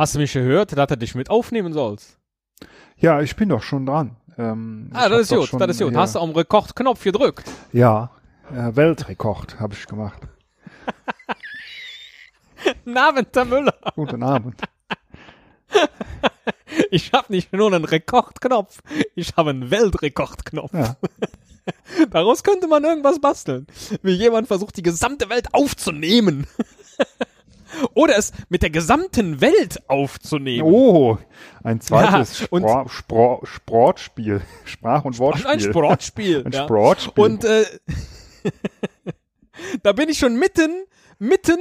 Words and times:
Hast 0.00 0.14
du 0.14 0.18
mich 0.18 0.32
gehört, 0.32 0.74
dass 0.78 0.86
du 0.86 0.96
dich 0.96 1.14
mit 1.14 1.28
aufnehmen 1.28 1.74
sollst? 1.74 2.16
Ja, 2.96 3.20
ich 3.20 3.36
bin 3.36 3.50
doch 3.50 3.62
schon 3.62 3.84
dran. 3.84 4.16
Ähm, 4.38 4.88
ah, 4.94 5.10
das 5.10 5.20
ist 5.20 5.28
gut, 5.28 5.48
schon 5.48 5.58
das 5.58 5.72
ist 5.72 5.82
gut. 5.82 5.94
Hast 5.94 6.14
du 6.14 6.20
am 6.20 6.30
Rekordknopf 6.30 7.04
gedrückt? 7.04 7.44
Ja, 7.74 8.10
äh, 8.50 8.74
Weltrekord 8.74 9.60
habe 9.60 9.74
ich 9.74 9.86
gemacht. 9.86 10.22
Guten 12.64 12.96
Abend, 12.96 13.28
Herr 13.34 13.44
Müller. 13.44 13.74
Guten 13.94 14.22
Abend. 14.22 14.58
Ich 16.90 17.12
habe 17.12 17.32
nicht 17.32 17.52
nur 17.52 17.66
einen 17.66 17.84
Rekordknopf, 17.84 18.80
ich 19.14 19.36
habe 19.36 19.50
einen 19.50 19.70
Weltrekordknopf. 19.70 20.72
Ja. 20.72 20.96
Daraus 22.10 22.42
könnte 22.42 22.68
man 22.68 22.84
irgendwas 22.84 23.20
basteln. 23.20 23.66
Wie 24.02 24.12
jemand 24.12 24.48
versucht, 24.48 24.76
die 24.76 24.82
gesamte 24.82 25.28
Welt 25.28 25.52
aufzunehmen. 25.52 26.46
Oder 27.94 28.16
es 28.16 28.32
mit 28.48 28.62
der 28.62 28.70
gesamten 28.70 29.40
Welt 29.40 29.88
aufzunehmen. 29.88 30.62
Oh, 30.68 31.18
ein 31.62 31.80
zweites 31.80 32.40
Ja, 32.40 32.46
und- 32.50 32.62
Spro 32.62 32.88
Spro 32.88 33.40
Sportspiel. 33.44 34.40
Sprach- 34.64 35.04
und 35.04 35.18
Wortspiel. 35.18 35.50
Ein 35.50 35.60
Sportspiel. 35.60 36.44
Ein 36.44 36.52
ja. 36.52 36.64
Sportspiel. 36.64 37.24
Und 37.24 37.44
äh, 37.44 37.64
da 39.82 39.92
bin 39.92 40.08
ich 40.08 40.18
schon 40.18 40.38
mitten, 40.38 40.70
mitten 41.18 41.58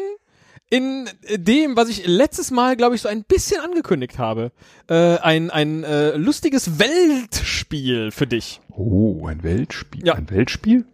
in 0.69 1.09
dem, 1.35 1.75
was 1.75 1.89
ich 1.89 2.05
letztes 2.05 2.51
Mal, 2.51 2.77
glaube 2.77 2.95
ich, 2.95 3.01
so 3.01 3.09
ein 3.09 3.23
bisschen 3.23 3.59
angekündigt 3.61 4.19
habe. 4.19 4.51
Äh, 4.87 5.17
ein 5.17 5.49
ein 5.49 5.83
äh, 5.83 6.11
lustiges 6.15 6.77
Weltspiel 6.79 8.11
für 8.11 8.27
dich. 8.27 8.61
oh, 8.69 9.25
ein 9.27 9.41
Weltspiel. 9.43 10.05
Ja. 10.05 10.13
Ein 10.13 10.29
Weltspiel? 10.29 10.85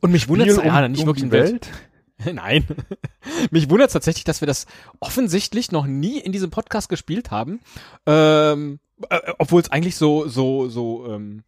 Und 0.00 0.12
mich 0.12 0.28
wundert 0.28 0.48
es, 0.48 0.56
Spiel 0.56 0.66
ja, 0.66 0.88
nicht 0.88 1.06
wirklich 1.06 1.22
die 1.22 1.28
ein 1.28 1.32
Welt. 1.32 1.68
Nein. 2.32 2.66
Mich 3.50 3.70
wundert 3.70 3.92
tatsächlich, 3.92 4.24
dass 4.24 4.40
wir 4.40 4.46
das 4.46 4.66
offensichtlich 5.00 5.70
noch 5.72 5.86
nie 5.86 6.18
in 6.18 6.32
diesem 6.32 6.50
Podcast 6.50 6.88
gespielt 6.88 7.30
haben. 7.30 7.60
Ähm, 8.06 8.80
äh, 9.08 9.32
obwohl 9.38 9.60
es 9.60 9.70
eigentlich 9.70 9.96
so, 9.96 10.26
so, 10.26 10.68
so, 10.68 11.06
ähm, 11.06 11.44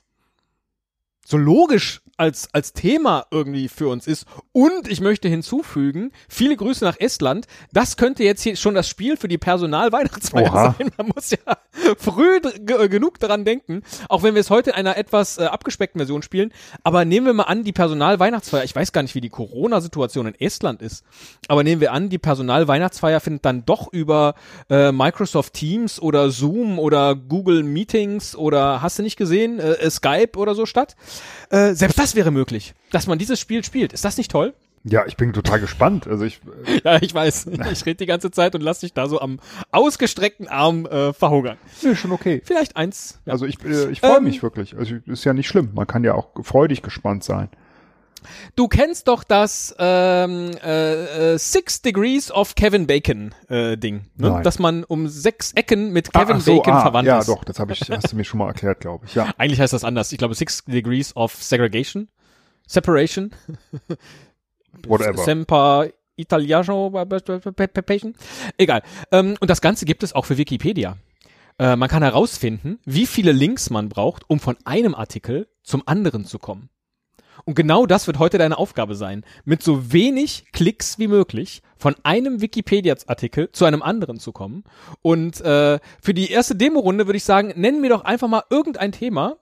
so 1.30 1.36
logisch 1.36 2.00
als, 2.16 2.48
als 2.52 2.74
Thema 2.74 3.24
irgendwie 3.30 3.68
für 3.68 3.88
uns 3.88 4.06
ist. 4.06 4.26
Und 4.52 4.88
ich 4.88 5.00
möchte 5.00 5.26
hinzufügen, 5.28 6.12
viele 6.28 6.54
Grüße 6.54 6.84
nach 6.84 7.00
Estland. 7.00 7.46
Das 7.72 7.96
könnte 7.96 8.24
jetzt 8.24 8.42
hier 8.42 8.56
schon 8.56 8.74
das 8.74 8.88
Spiel 8.88 9.16
für 9.16 9.26
die 9.28 9.38
Personalweihnachtsfeier 9.38 10.52
sein. 10.78 10.90
Man 10.98 11.12
muss 11.14 11.30
ja 11.30 11.38
früh 11.98 12.40
ge- 12.40 12.88
genug 12.88 13.18
daran 13.20 13.46
denken. 13.46 13.82
Auch 14.10 14.22
wenn 14.22 14.34
wir 14.34 14.40
es 14.42 14.50
heute 14.50 14.70
in 14.70 14.76
einer 14.76 14.98
etwas 14.98 15.38
äh, 15.38 15.44
abgespeckten 15.44 15.98
Version 15.98 16.20
spielen. 16.22 16.52
Aber 16.82 17.06
nehmen 17.06 17.24
wir 17.24 17.32
mal 17.32 17.44
an, 17.44 17.64
die 17.64 17.72
Personalweihnachtsfeier, 17.72 18.64
ich 18.64 18.76
weiß 18.76 18.92
gar 18.92 19.00
nicht, 19.02 19.14
wie 19.14 19.22
die 19.22 19.30
Corona-Situation 19.30 20.26
in 20.26 20.34
Estland 20.38 20.82
ist. 20.82 21.04
Aber 21.48 21.62
nehmen 21.64 21.80
wir 21.80 21.92
an, 21.92 22.10
die 22.10 22.18
Personalweihnachtsfeier 22.18 23.20
findet 23.20 23.46
dann 23.46 23.64
doch 23.64 23.90
über 23.94 24.34
äh, 24.68 24.92
Microsoft 24.92 25.54
Teams 25.54 26.00
oder 26.02 26.30
Zoom 26.30 26.78
oder 26.78 27.14
Google 27.14 27.62
Meetings 27.62 28.36
oder 28.36 28.82
hast 28.82 28.98
du 28.98 29.02
nicht 29.02 29.16
gesehen, 29.16 29.58
äh, 29.58 29.72
äh, 29.72 29.90
Skype 29.90 30.36
oder 30.36 30.54
so 30.54 30.66
statt. 30.66 30.96
Äh, 31.50 31.74
selbst 31.74 31.98
das 31.98 32.14
wäre 32.14 32.30
möglich, 32.30 32.74
dass 32.90 33.06
man 33.06 33.18
dieses 33.18 33.40
Spiel 33.40 33.64
spielt. 33.64 33.92
Ist 33.92 34.04
das 34.04 34.16
nicht 34.16 34.30
toll? 34.30 34.54
Ja, 34.82 35.04
ich 35.06 35.18
bin 35.18 35.34
total 35.34 35.60
gespannt. 35.60 36.06
Also 36.06 36.24
ich, 36.24 36.40
äh, 36.66 36.80
Ja, 36.84 37.02
ich 37.02 37.12
weiß. 37.12 37.48
Ich 37.72 37.84
rede 37.84 37.96
die 37.96 38.06
ganze 38.06 38.30
Zeit 38.30 38.54
und 38.54 38.62
lass 38.62 38.80
dich 38.80 38.94
da 38.94 39.08
so 39.08 39.20
am 39.20 39.38
ausgestreckten 39.72 40.48
Arm 40.48 40.86
äh, 40.86 41.12
verhungern. 41.12 41.58
nee, 41.82 41.94
schon 41.94 42.12
okay. 42.12 42.40
Vielleicht 42.44 42.76
eins. 42.76 43.20
Ja. 43.26 43.34
Also 43.34 43.44
ich, 43.46 43.62
äh, 43.64 43.90
ich 43.90 44.00
freue 44.00 44.16
Ähm, 44.18 44.24
mich 44.24 44.42
wirklich. 44.42 44.76
Also 44.76 44.94
ist 45.06 45.24
ja 45.24 45.34
nicht 45.34 45.48
schlimm. 45.48 45.70
Man 45.74 45.86
kann 45.86 46.02
ja 46.02 46.14
auch 46.14 46.28
freudig 46.42 46.80
gespannt 46.82 47.24
sein. 47.24 47.50
Du 48.56 48.68
kennst 48.68 49.08
doch 49.08 49.24
das 49.24 49.74
ähm, 49.78 50.50
äh, 50.62 51.34
äh, 51.34 51.38
Six 51.38 51.82
Degrees 51.82 52.30
of 52.30 52.54
Kevin 52.54 52.86
Bacon 52.86 53.34
äh, 53.48 53.76
Ding, 53.76 54.06
ne? 54.16 54.30
Nein. 54.30 54.42
dass 54.42 54.58
man 54.58 54.84
um 54.84 55.08
sechs 55.08 55.52
Ecken 55.52 55.92
mit 55.92 56.12
Kevin 56.12 56.36
Ah, 56.36 56.40
so, 56.40 56.56
Bacon 56.56 56.74
ah, 56.74 56.80
verwandt 56.82 57.06
Ja, 57.08 57.18
ist. 57.20 57.28
doch, 57.28 57.44
das 57.44 57.58
habe 57.58 57.72
ich, 57.72 57.80
hast 57.90 58.12
du 58.12 58.16
mir 58.16 58.24
schon 58.24 58.38
mal 58.38 58.48
erklärt, 58.48 58.80
glaube 58.80 59.06
ich. 59.06 59.14
Ja. 59.14 59.32
Eigentlich 59.38 59.60
heißt 59.60 59.72
das 59.72 59.84
anders. 59.84 60.12
Ich 60.12 60.18
glaube 60.18 60.34
Six 60.34 60.64
Degrees 60.64 61.14
of 61.16 61.34
Segregation, 61.34 62.08
Separation, 62.66 63.30
Whatever. 64.86 65.22
Semper 65.24 65.88
Italiano. 66.16 66.92
Egal. 68.58 68.82
Ähm, 69.10 69.36
und 69.40 69.50
das 69.50 69.60
Ganze 69.60 69.84
gibt 69.84 70.02
es 70.02 70.14
auch 70.14 70.24
für 70.26 70.36
Wikipedia. 70.36 70.96
Äh, 71.58 71.76
man 71.76 71.88
kann 71.88 72.02
herausfinden, 72.02 72.78
wie 72.84 73.06
viele 73.06 73.32
Links 73.32 73.70
man 73.70 73.88
braucht, 73.88 74.28
um 74.28 74.40
von 74.40 74.56
einem 74.64 74.94
Artikel 74.94 75.48
zum 75.62 75.82
anderen 75.86 76.24
zu 76.24 76.38
kommen. 76.38 76.70
Und 77.44 77.54
genau 77.54 77.86
das 77.86 78.06
wird 78.06 78.18
heute 78.18 78.38
deine 78.38 78.58
Aufgabe 78.58 78.94
sein, 78.94 79.24
mit 79.44 79.62
so 79.62 79.92
wenig 79.92 80.44
Klicks 80.52 80.98
wie 80.98 81.08
möglich 81.08 81.62
von 81.76 81.96
einem 82.02 82.40
Wikipedia-Artikel 82.40 83.50
zu 83.52 83.64
einem 83.64 83.82
anderen 83.82 84.18
zu 84.18 84.32
kommen. 84.32 84.64
Und 85.02 85.40
äh, 85.40 85.78
für 86.00 86.14
die 86.14 86.30
erste 86.30 86.54
Demo-Runde 86.54 87.06
würde 87.06 87.16
ich 87.16 87.24
sagen, 87.24 87.52
nenn 87.56 87.80
mir 87.80 87.90
doch 87.90 88.04
einfach 88.04 88.28
mal 88.28 88.42
irgendein 88.50 88.92
Thema, 88.92 89.38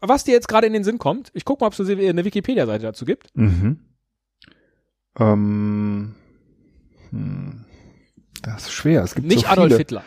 was 0.00 0.24
dir 0.24 0.32
jetzt 0.32 0.48
gerade 0.48 0.66
in 0.66 0.72
den 0.72 0.84
Sinn 0.84 0.98
kommt. 0.98 1.30
Ich 1.34 1.44
guck 1.44 1.60
mal, 1.60 1.68
ob 1.68 1.78
es 1.78 1.80
eine 1.80 2.24
Wikipedia-Seite 2.24 2.84
dazu 2.84 3.04
gibt. 3.04 3.34
Mhm. 3.36 3.78
Ähm, 5.18 6.14
hm. 7.10 7.64
Das 8.42 8.64
ist 8.64 8.72
schwer. 8.72 9.02
Es 9.02 9.14
gibt 9.14 9.28
Nicht 9.28 9.42
so 9.42 9.46
Adolf. 9.46 9.76
Hitler. 9.76 10.02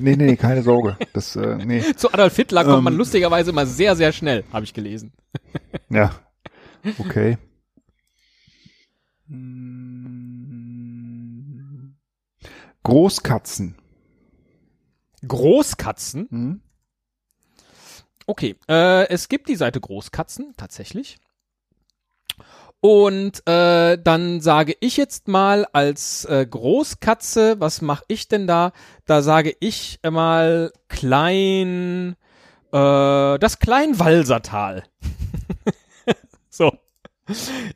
Nee, 0.00 0.16
nee, 0.16 0.36
keine 0.36 0.62
Sorge. 0.62 0.96
Das, 1.14 1.34
äh, 1.36 1.56
nee. 1.56 1.82
Zu 1.96 2.12
Adolf 2.12 2.36
Hitler 2.36 2.64
kommt 2.64 2.78
Ähm. 2.78 2.84
man 2.84 2.94
lustigerweise 2.96 3.50
immer 3.50 3.66
sehr, 3.66 3.96
sehr 3.96 4.12
schnell, 4.12 4.44
habe 4.52 4.64
ich 4.64 4.74
gelesen. 4.74 5.12
Ja. 5.90 6.10
Okay. 6.98 7.38
Großkatzen. 12.82 13.74
Großkatzen. 15.26 16.28
Hm? 16.30 16.60
Okay, 18.26 18.56
äh, 18.68 19.08
es 19.08 19.28
gibt 19.28 19.48
die 19.48 19.56
Seite 19.56 19.80
Großkatzen, 19.80 20.52
tatsächlich. 20.56 21.16
Und 22.80 23.46
äh, 23.48 23.98
dann 23.98 24.40
sage 24.40 24.76
ich 24.78 24.96
jetzt 24.96 25.26
mal 25.26 25.66
als 25.72 26.24
äh, 26.26 26.46
Großkatze, 26.48 27.58
was 27.58 27.82
mache 27.82 28.04
ich 28.06 28.28
denn 28.28 28.46
da? 28.46 28.72
Da 29.04 29.22
sage 29.22 29.54
ich 29.58 29.98
mal 30.08 30.72
klein, 30.88 32.14
äh, 32.72 33.38
das 33.38 33.58
Kleinwalsertal. 33.58 34.84
so. 36.50 36.72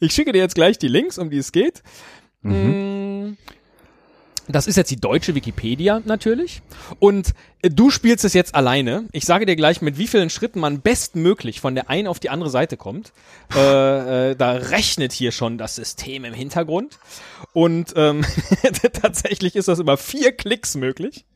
Ich 0.00 0.14
schicke 0.14 0.32
dir 0.32 0.38
jetzt 0.38 0.54
gleich 0.54 0.78
die 0.78 0.88
Links, 0.88 1.18
um 1.18 1.30
die 1.30 1.38
es 1.38 1.52
geht. 1.52 1.82
Mm, 2.40 3.32
Das 4.48 4.66
ist 4.66 4.76
jetzt 4.76 4.90
die 4.90 5.00
deutsche 5.00 5.34
Wikipedia 5.34 6.02
natürlich. 6.04 6.62
Und 6.98 7.32
äh, 7.62 7.70
du 7.70 7.90
spielst 7.90 8.24
es 8.24 8.34
jetzt 8.34 8.54
alleine. 8.54 9.04
Ich 9.12 9.24
sage 9.24 9.46
dir 9.46 9.56
gleich, 9.56 9.82
mit 9.82 9.98
wie 9.98 10.06
vielen 10.06 10.30
Schritten 10.30 10.60
man 10.60 10.80
bestmöglich 10.80 11.60
von 11.60 11.74
der 11.74 11.88
einen 11.88 12.08
auf 12.08 12.18
die 12.18 12.30
andere 12.30 12.50
Seite 12.50 12.76
kommt. 12.76 13.12
Äh, 13.54 14.30
äh, 14.30 14.36
da 14.36 14.52
rechnet 14.52 15.12
hier 15.12 15.32
schon 15.32 15.58
das 15.58 15.76
System 15.76 16.24
im 16.24 16.34
Hintergrund. 16.34 16.98
Und 17.54 17.92
ähm, 17.96 18.24
tatsächlich 18.94 19.56
ist 19.56 19.68
das 19.68 19.78
über 19.78 19.96
vier 19.98 20.32
Klicks 20.32 20.74
möglich. 20.74 21.26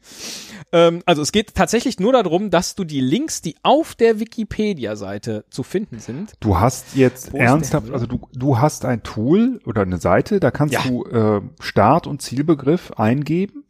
Ähm, 0.73 1.03
also 1.05 1.21
es 1.23 1.31
geht 1.31 1.55
tatsächlich 1.55 2.01
nur 2.01 2.13
darum, 2.13 2.51
dass 2.51 2.75
du 2.75 2.85
die 2.85 3.01
Links, 3.01 3.43
die 3.43 3.57
auf 3.63 3.95
der 3.95 4.19
Wikipedia-Seite 4.19 5.45
zu 5.51 5.63
finden 5.63 5.99
sind, 5.99 6.33
Du 6.41 6.59
hast 6.59 6.97
jetzt 6.97 7.35
ernsthaft, 7.35 7.91
also 7.91 8.07
du, 8.07 8.29
du 8.33 8.59
hast 8.59 8.85
ein 8.87 9.03
Tool 9.03 9.61
oder 9.67 9.83
eine 9.83 9.99
Seite, 9.99 10.41
da 10.41 10.51
kannst 10.51 10.75
Ja. 10.75 10.83
du 10.83 11.05
äh, 11.05 11.43
Start- 11.61 12.07
und 12.07 12.23
Zielbegriff 12.23 12.93
eingeben 12.93 13.65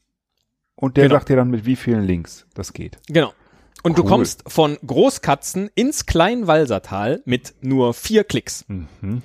und 0.77 0.97
der 0.97 1.05
Genau. 1.05 1.17
sagt 1.17 1.29
dir 1.29 1.37
dann, 1.37 1.51
mit 1.51 1.67
wie 1.67 1.77
vielen 1.77 2.05
Links 2.05 2.47
das 2.55 2.73
geht. 2.73 2.99
Genau. 3.09 3.33
Und 3.83 3.99
du 3.99 4.03
Cool. 4.03 4.09
kommst 4.09 4.45
von 4.47 4.79
Großkatzen 4.87 5.69
ins 5.75 6.07
Kleinwalsertal 6.07 7.23
mit 7.25 7.55
nur 7.61 7.93
vier 7.93 8.25
Klicks 8.25 8.65
Mhm. 8.69 9.23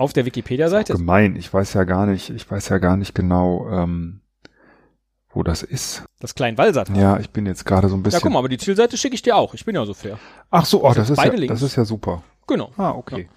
Auf 0.00 0.12
der 0.14 0.24
Wikipedia-Seite. 0.24 0.94
Gemein, 0.94 1.36
ich 1.36 1.52
weiß 1.52 1.74
ja 1.74 1.84
gar 1.84 2.06
nicht, 2.06 2.30
ich 2.30 2.50
weiß 2.50 2.70
ja 2.70 2.78
gar 2.78 2.96
nicht 2.96 3.14
genau, 3.14 3.68
ähm, 3.70 4.22
wo 5.28 5.42
das 5.42 5.62
ist. 5.62 6.04
Das 6.18 6.34
Kleinwalsertal. 6.34 6.96
Ja. 6.96 7.02
Ja, 7.02 7.20
ich 7.20 7.30
bin 7.30 7.44
jetzt 7.44 7.66
gerade 7.66 7.88
so 7.88 7.96
ein 7.96 8.02
bisschen. 8.02 8.20
guck 8.22 8.32
mal, 8.32 8.38
aber 8.38 8.48
die 8.48 8.58
Zielseite 8.58 8.96
schicke 8.96 9.14
ich 9.14 9.22
dir 9.22 9.36
auch. 9.36 9.52
Ich 9.52 9.64
bin 9.64 9.74
ja 9.74 9.84
so 9.84 9.92
fair. 9.92 10.18
Ach 10.50 10.64
so, 10.64 10.84
oh, 10.84 10.92
das 10.94 11.10
ist 11.10 11.16
beide 11.16 11.34
ja, 11.34 11.40
Links. 11.40 11.52
das 11.52 11.62
ist 11.62 11.76
ja 11.76 11.84
super. 11.84 12.22
Genau. 12.46 12.72
Ah, 12.78 12.92
okay. 12.92 13.28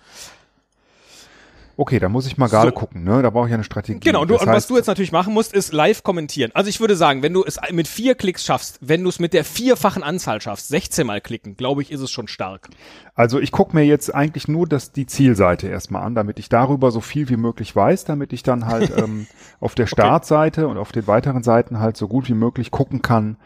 Okay, 1.76 1.98
da 2.00 2.08
muss 2.08 2.28
ich 2.28 2.38
mal 2.38 2.48
gerade 2.50 2.70
So. 2.70 2.76
gucken, 2.76 3.04
ne? 3.04 3.22
Da 3.24 3.32
brauche 3.32 3.48
ich 3.48 3.52
ja 3.52 3.56
eine 3.56 3.64
Strategie. 3.64 4.00
Genau, 4.00 4.26
du, 4.26 4.34
Das 4.36 4.44
und 4.44 4.50
was 4.50 4.68
du 4.68 4.76
jetzt 4.78 4.86
natürlich 4.88 5.12
machen 5.12 5.34
musst, 5.34 5.54
ist 5.54 5.74
live 5.74 6.04
kommentieren. 6.04 6.52
Also 6.54 6.70
ich 6.70 6.80
würde 6.80 6.96
sagen, 6.96 7.24
wenn 7.24 7.34
du 7.34 7.44
es 7.44 7.58
mit 7.72 7.88
vier 7.88 8.14
Klicks 8.14 8.46
schaffst, 8.46 8.78
wenn 8.82 9.02
du 9.02 9.10
es 9.10 9.20
mit 9.20 9.34
der 9.34 9.44
vierfachen 9.44 10.04
Anzahl 10.04 10.40
schaffst, 10.40 10.68
16 10.68 11.08
mal 11.08 11.20
klicken, 11.20 11.58
glaube 11.58 11.82
ich, 11.82 11.92
ist 11.92 12.02
es 12.02 12.12
schon 12.12 12.28
stark. 12.28 12.70
Also 13.16 13.40
ich 13.40 13.52
gucke 13.52 13.76
mir 13.76 13.84
jetzt 13.86 14.14
eigentlich 14.14 14.48
nur 14.48 14.68
das, 14.68 14.92
die 14.92 15.08
Zielseite 15.08 15.68
erstmal 15.68 16.04
an, 16.04 16.14
damit 16.14 16.38
ich 16.38 16.48
darüber 16.48 16.92
so 16.92 17.02
viel 17.02 17.30
wie 17.30 17.38
möglich 17.38 17.76
weiß, 17.76 18.06
damit 18.06 18.34
ich 18.34 18.44
dann 18.44 18.68
halt 18.68 18.92
ähm, 18.98 19.26
auf 19.60 19.74
der 19.74 19.88
Startseite 19.88 20.68
und 20.68 20.78
auf 20.78 20.92
den 20.92 21.08
weiteren 21.08 21.42
Seiten 21.42 21.80
halt 21.80 21.98
so 21.98 22.08
gut 22.08 22.30
wie 22.30 22.34
möglich 22.36 22.70
gucken 22.70 23.02
kann, 23.02 23.38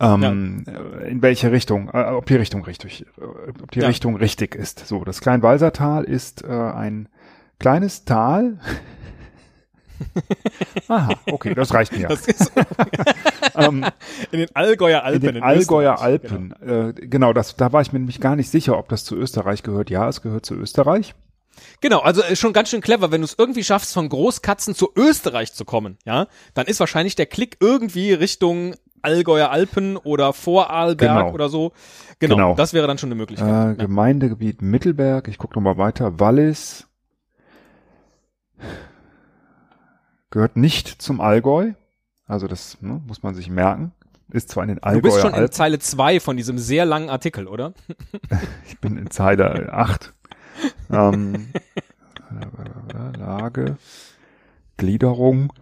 ähm, 0.00 0.64
äh, 0.66 1.08
in 1.08 1.22
welche 1.22 1.52
Richtung, 1.52 1.88
äh, 1.92 2.04
ob 2.04 2.26
die 2.26 2.34
Richtung 2.36 2.64
richtig, 2.64 3.06
äh, 3.18 3.24
ob 3.62 3.70
die 3.70 3.80
Ja. 3.80 3.86
Richtung 3.86 4.16
richtig 4.16 4.54
ist. 4.54 4.86
So, 4.86 5.04
das 5.04 5.20
Kleinwalsertal 5.20 6.04
ist 6.04 6.42
äh, 6.44 6.48
ein 6.48 7.08
kleines 7.58 8.04
Tal 8.04 8.58
Aha, 10.88 11.14
okay, 11.30 11.54
das 11.54 11.72
reicht 11.72 11.96
mir. 11.96 12.08
Das 12.08 12.26
ähm, 13.54 13.84
in 14.32 14.38
den 14.40 14.48
Allgäuer 14.54 15.02
Alpen. 15.02 15.28
in 15.28 15.34
den 15.36 15.42
Allgäuer 15.42 15.94
Österreich. 15.94 16.04
Alpen. 16.22 16.54
Genau, 16.60 16.88
äh, 16.88 16.92
genau 16.94 17.32
das, 17.32 17.56
da 17.56 17.72
war 17.72 17.82
ich 17.82 17.92
mir 17.92 18.00
nämlich 18.00 18.20
gar 18.20 18.36
nicht 18.36 18.50
sicher, 18.50 18.78
ob 18.78 18.88
das 18.88 19.04
zu 19.04 19.16
Österreich 19.16 19.62
gehört. 19.62 19.90
Ja, 19.90 20.08
es 20.08 20.22
gehört 20.22 20.46
zu 20.46 20.54
Österreich. 20.54 21.14
Genau, 21.80 22.00
also 22.00 22.22
ist 22.22 22.40
schon 22.40 22.52
ganz 22.52 22.70
schön 22.70 22.80
clever, 22.80 23.12
wenn 23.12 23.20
du 23.20 23.26
es 23.26 23.36
irgendwie 23.38 23.62
schaffst, 23.62 23.94
von 23.94 24.08
Großkatzen 24.08 24.74
zu 24.74 24.90
Österreich 24.96 25.52
zu 25.52 25.64
kommen, 25.64 25.98
ja, 26.04 26.26
dann 26.54 26.66
ist 26.66 26.80
wahrscheinlich 26.80 27.14
der 27.14 27.26
Klick 27.26 27.58
irgendwie 27.60 28.12
Richtung 28.12 28.74
Allgäuer 29.02 29.50
Alpen 29.50 29.96
oder 29.96 30.32
Vorarlberg 30.32 31.18
Genau. 31.18 31.32
oder 31.32 31.48
so. 31.48 31.72
Genau, 32.18 32.36
Genau. 32.36 32.54
das 32.54 32.72
wäre 32.72 32.86
dann 32.86 32.98
schon 32.98 33.08
eine 33.08 33.16
Möglichkeit. 33.16 33.78
Äh, 33.78 33.82
Gemeindegebiet 33.82 34.62
Mittelberg. 34.62 35.28
Ich 35.28 35.38
gucke 35.38 35.54
nochmal 35.54 35.76
weiter. 35.76 36.18
Wallis. 36.18 36.86
Gehört 40.34 40.56
nicht 40.56 40.88
zum 40.88 41.20
Allgäu. 41.20 41.74
Also 42.26 42.48
das 42.48 42.82
ne, 42.82 43.00
muss 43.06 43.22
man 43.22 43.36
sich 43.36 43.48
merken. 43.48 43.92
Ist 44.32 44.48
zwar 44.48 44.64
in 44.64 44.70
den 44.70 44.80
du 44.82 45.00
bist 45.00 45.20
schon 45.20 45.30
in 45.30 45.36
Alpen. 45.36 45.52
Zeile 45.52 45.78
2 45.78 46.18
von 46.18 46.36
diesem 46.36 46.58
sehr 46.58 46.84
langen 46.84 47.08
Artikel, 47.08 47.46
oder? 47.46 47.72
Ich 48.66 48.80
bin 48.80 48.96
in 48.96 49.12
Zeile 49.12 49.72
8. 49.72 50.12
ähm, 50.90 51.52
Lage, 53.16 53.76
Gliederung, 54.76 55.52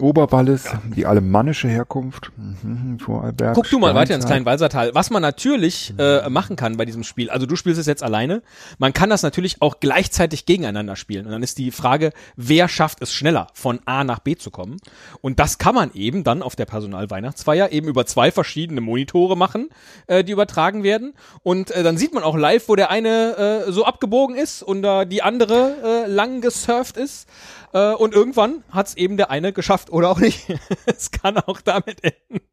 Oberwallis, 0.00 0.64
die 0.94 1.06
alemannische 1.06 1.68
Herkunft, 1.68 2.30
mhm, 2.36 2.98
Vorarlberg. 2.98 3.54
Guck 3.54 3.68
du 3.70 3.78
mal 3.78 3.94
weiter 3.94 4.14
ins. 4.14 4.26
Kleinwalsertal. 4.26 4.94
Was 4.94 5.10
man 5.10 5.22
natürlich 5.22 5.94
äh, 5.98 6.28
machen 6.28 6.56
kann 6.56 6.76
bei 6.76 6.84
diesem 6.84 7.02
Spiel, 7.02 7.30
also 7.30 7.46
du 7.46 7.56
spielst 7.56 7.80
es 7.80 7.86
jetzt 7.86 8.02
alleine, 8.02 8.42
man 8.78 8.92
kann 8.92 9.10
das 9.10 9.22
natürlich 9.22 9.62
auch 9.62 9.80
gleichzeitig 9.80 10.46
gegeneinander 10.46 10.96
spielen. 10.96 11.26
Und 11.26 11.32
dann 11.32 11.42
ist 11.42 11.58
die 11.58 11.70
Frage, 11.70 12.12
wer 12.36 12.68
schafft 12.68 13.00
es 13.02 13.12
schneller, 13.12 13.48
von 13.54 13.80
A 13.86 14.04
nach 14.04 14.18
B 14.18 14.36
zu 14.36 14.50
kommen? 14.50 14.76
Und 15.20 15.38
das 15.40 15.58
kann 15.58 15.74
man 15.74 15.92
eben 15.94 16.24
dann 16.24 16.42
auf 16.42 16.56
der 16.56 16.66
Personalweihnachtsfeier 16.66 17.72
eben 17.72 17.88
über 17.88 18.06
zwei 18.06 18.30
verschiedene 18.30 18.80
Monitore 18.80 19.36
machen, 19.36 19.70
äh, 20.06 20.24
die 20.24 20.32
übertragen 20.32 20.82
werden. 20.82 21.14
Und 21.42 21.70
äh, 21.70 21.82
dann 21.82 21.96
sieht 21.96 22.12
man 22.12 22.22
auch 22.22 22.36
live, 22.36 22.68
wo 22.68 22.76
der 22.76 22.90
eine 22.90 23.64
äh, 23.66 23.72
so 23.72 23.84
abgebogen 23.84 24.36
ist 24.36 24.62
und 24.62 24.84
äh, 24.84 25.06
die 25.06 25.22
andere 25.22 26.04
äh, 26.04 26.10
lang 26.10 26.40
gesurft 26.40 26.96
ist. 26.96 27.28
Äh, 27.72 27.92
und 27.94 28.14
irgendwann 28.14 28.62
hat 28.70 28.88
es 28.88 28.96
eben 28.96 29.16
der 29.16 29.30
eine 29.30 29.52
geschafft 29.52 29.90
oder 29.90 30.10
auch 30.10 30.18
nicht. 30.20 30.46
es 30.86 31.10
kann 31.10 31.36
auch 31.38 31.60
damit 31.60 32.02
enden. 32.02 32.44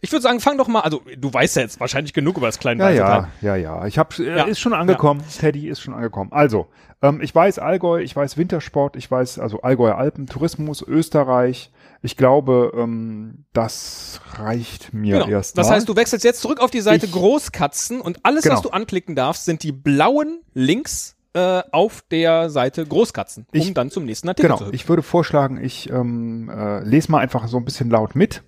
Ich 0.00 0.10
würde 0.10 0.22
sagen, 0.22 0.40
fang 0.40 0.58
doch 0.58 0.66
mal, 0.66 0.80
also 0.80 1.02
du 1.16 1.32
weißt 1.32 1.56
ja 1.56 1.62
jetzt 1.62 1.78
wahrscheinlich 1.78 2.12
genug 2.12 2.36
über 2.38 2.46
das 2.46 2.58
kleine 2.58 2.82
Ja, 2.82 2.90
ja, 2.90 3.28
ja, 3.40 3.56
ja. 3.56 3.86
Ich 3.86 3.98
hab, 3.98 4.18
äh, 4.18 4.36
Ja. 4.38 4.44
ist 4.44 4.58
schon 4.58 4.72
angekommen. 4.72 5.22
Teddy 5.38 5.68
ist 5.68 5.80
schon 5.80 5.94
angekommen. 5.94 6.32
Also, 6.32 6.66
ähm, 7.02 7.20
ich 7.22 7.32
weiß 7.32 7.58
Allgäu, 7.60 8.00
ich 8.00 8.16
weiß 8.16 8.36
Wintersport, 8.36 8.96
ich 8.96 9.08
weiß 9.08 9.38
also 9.38 9.60
Allgäuer 9.60 9.96
Alpen, 9.96 10.26
Tourismus, 10.26 10.82
Österreich. 10.82 11.70
Ich 12.02 12.16
glaube, 12.16 12.72
ähm, 12.74 13.44
das 13.52 14.20
reicht 14.32 14.92
mir 14.92 15.18
Genau. 15.18 15.28
erst 15.28 15.56
Das 15.58 15.70
heißt, 15.70 15.88
du 15.88 15.94
wechselst 15.94 16.24
jetzt 16.24 16.40
zurück 16.40 16.60
auf 16.60 16.70
die 16.70 16.80
Seite 16.80 17.06
Ich- 17.06 17.12
Großkatzen 17.12 18.00
und 18.00 18.20
alles, 18.24 18.44
was 18.46 18.50
Genau. 18.50 18.62
du 18.62 18.70
anklicken 18.70 19.14
darfst, 19.14 19.44
sind 19.44 19.62
die 19.62 19.72
blauen 19.72 20.40
Links 20.54 21.16
äh, 21.34 21.62
auf 21.72 22.02
der 22.10 22.50
Seite 22.50 22.84
Großkatzen, 22.84 23.46
um 23.52 23.58
Ich- 23.60 23.74
dann 23.74 23.90
zum 23.90 24.04
nächsten 24.04 24.28
Artikel 24.28 24.50
zu 24.50 24.64
Genau, 24.64 24.70
ich 24.72 24.88
würde 24.88 25.02
vorschlagen, 25.02 25.62
ich 25.62 25.88
ähm, 25.90 26.48
äh, 26.48 26.80
lese 26.84 27.10
mal 27.12 27.18
einfach 27.18 27.46
so 27.48 27.56
ein 27.56 27.64
bisschen 27.64 27.88
laut 27.90 28.14
mit, 28.16 28.42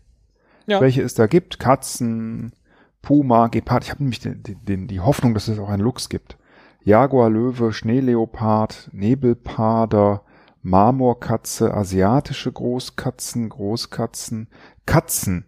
Ja. 0.66 0.80
welche 0.80 1.02
es 1.02 1.14
da 1.14 1.26
gibt. 1.26 1.58
Katzen, 1.60 2.52
Puma, 3.00 3.48
Gepard. 3.48 3.84
Ich 3.84 3.90
habe 3.90 4.02
nämlich 4.02 4.20
den, 4.20 4.42
den, 4.42 4.88
die 4.88 5.00
Hoffnung, 5.00 5.34
dass 5.34 5.48
es 5.48 5.58
auch 5.58 5.68
einen 5.68 5.82
Luchs 5.82 6.08
gibt. 6.08 6.36
Jaguar, 6.84 7.30
Löwe, 7.30 7.72
Schneeleopard, 7.72 8.90
Nebelparder, 8.92 10.24
Marmorkatze, 10.62 11.72
asiatische 11.74 12.50
Großkatzen, 12.52 13.48
Großkatzen, 13.48 14.48
Katzen. 14.86 15.46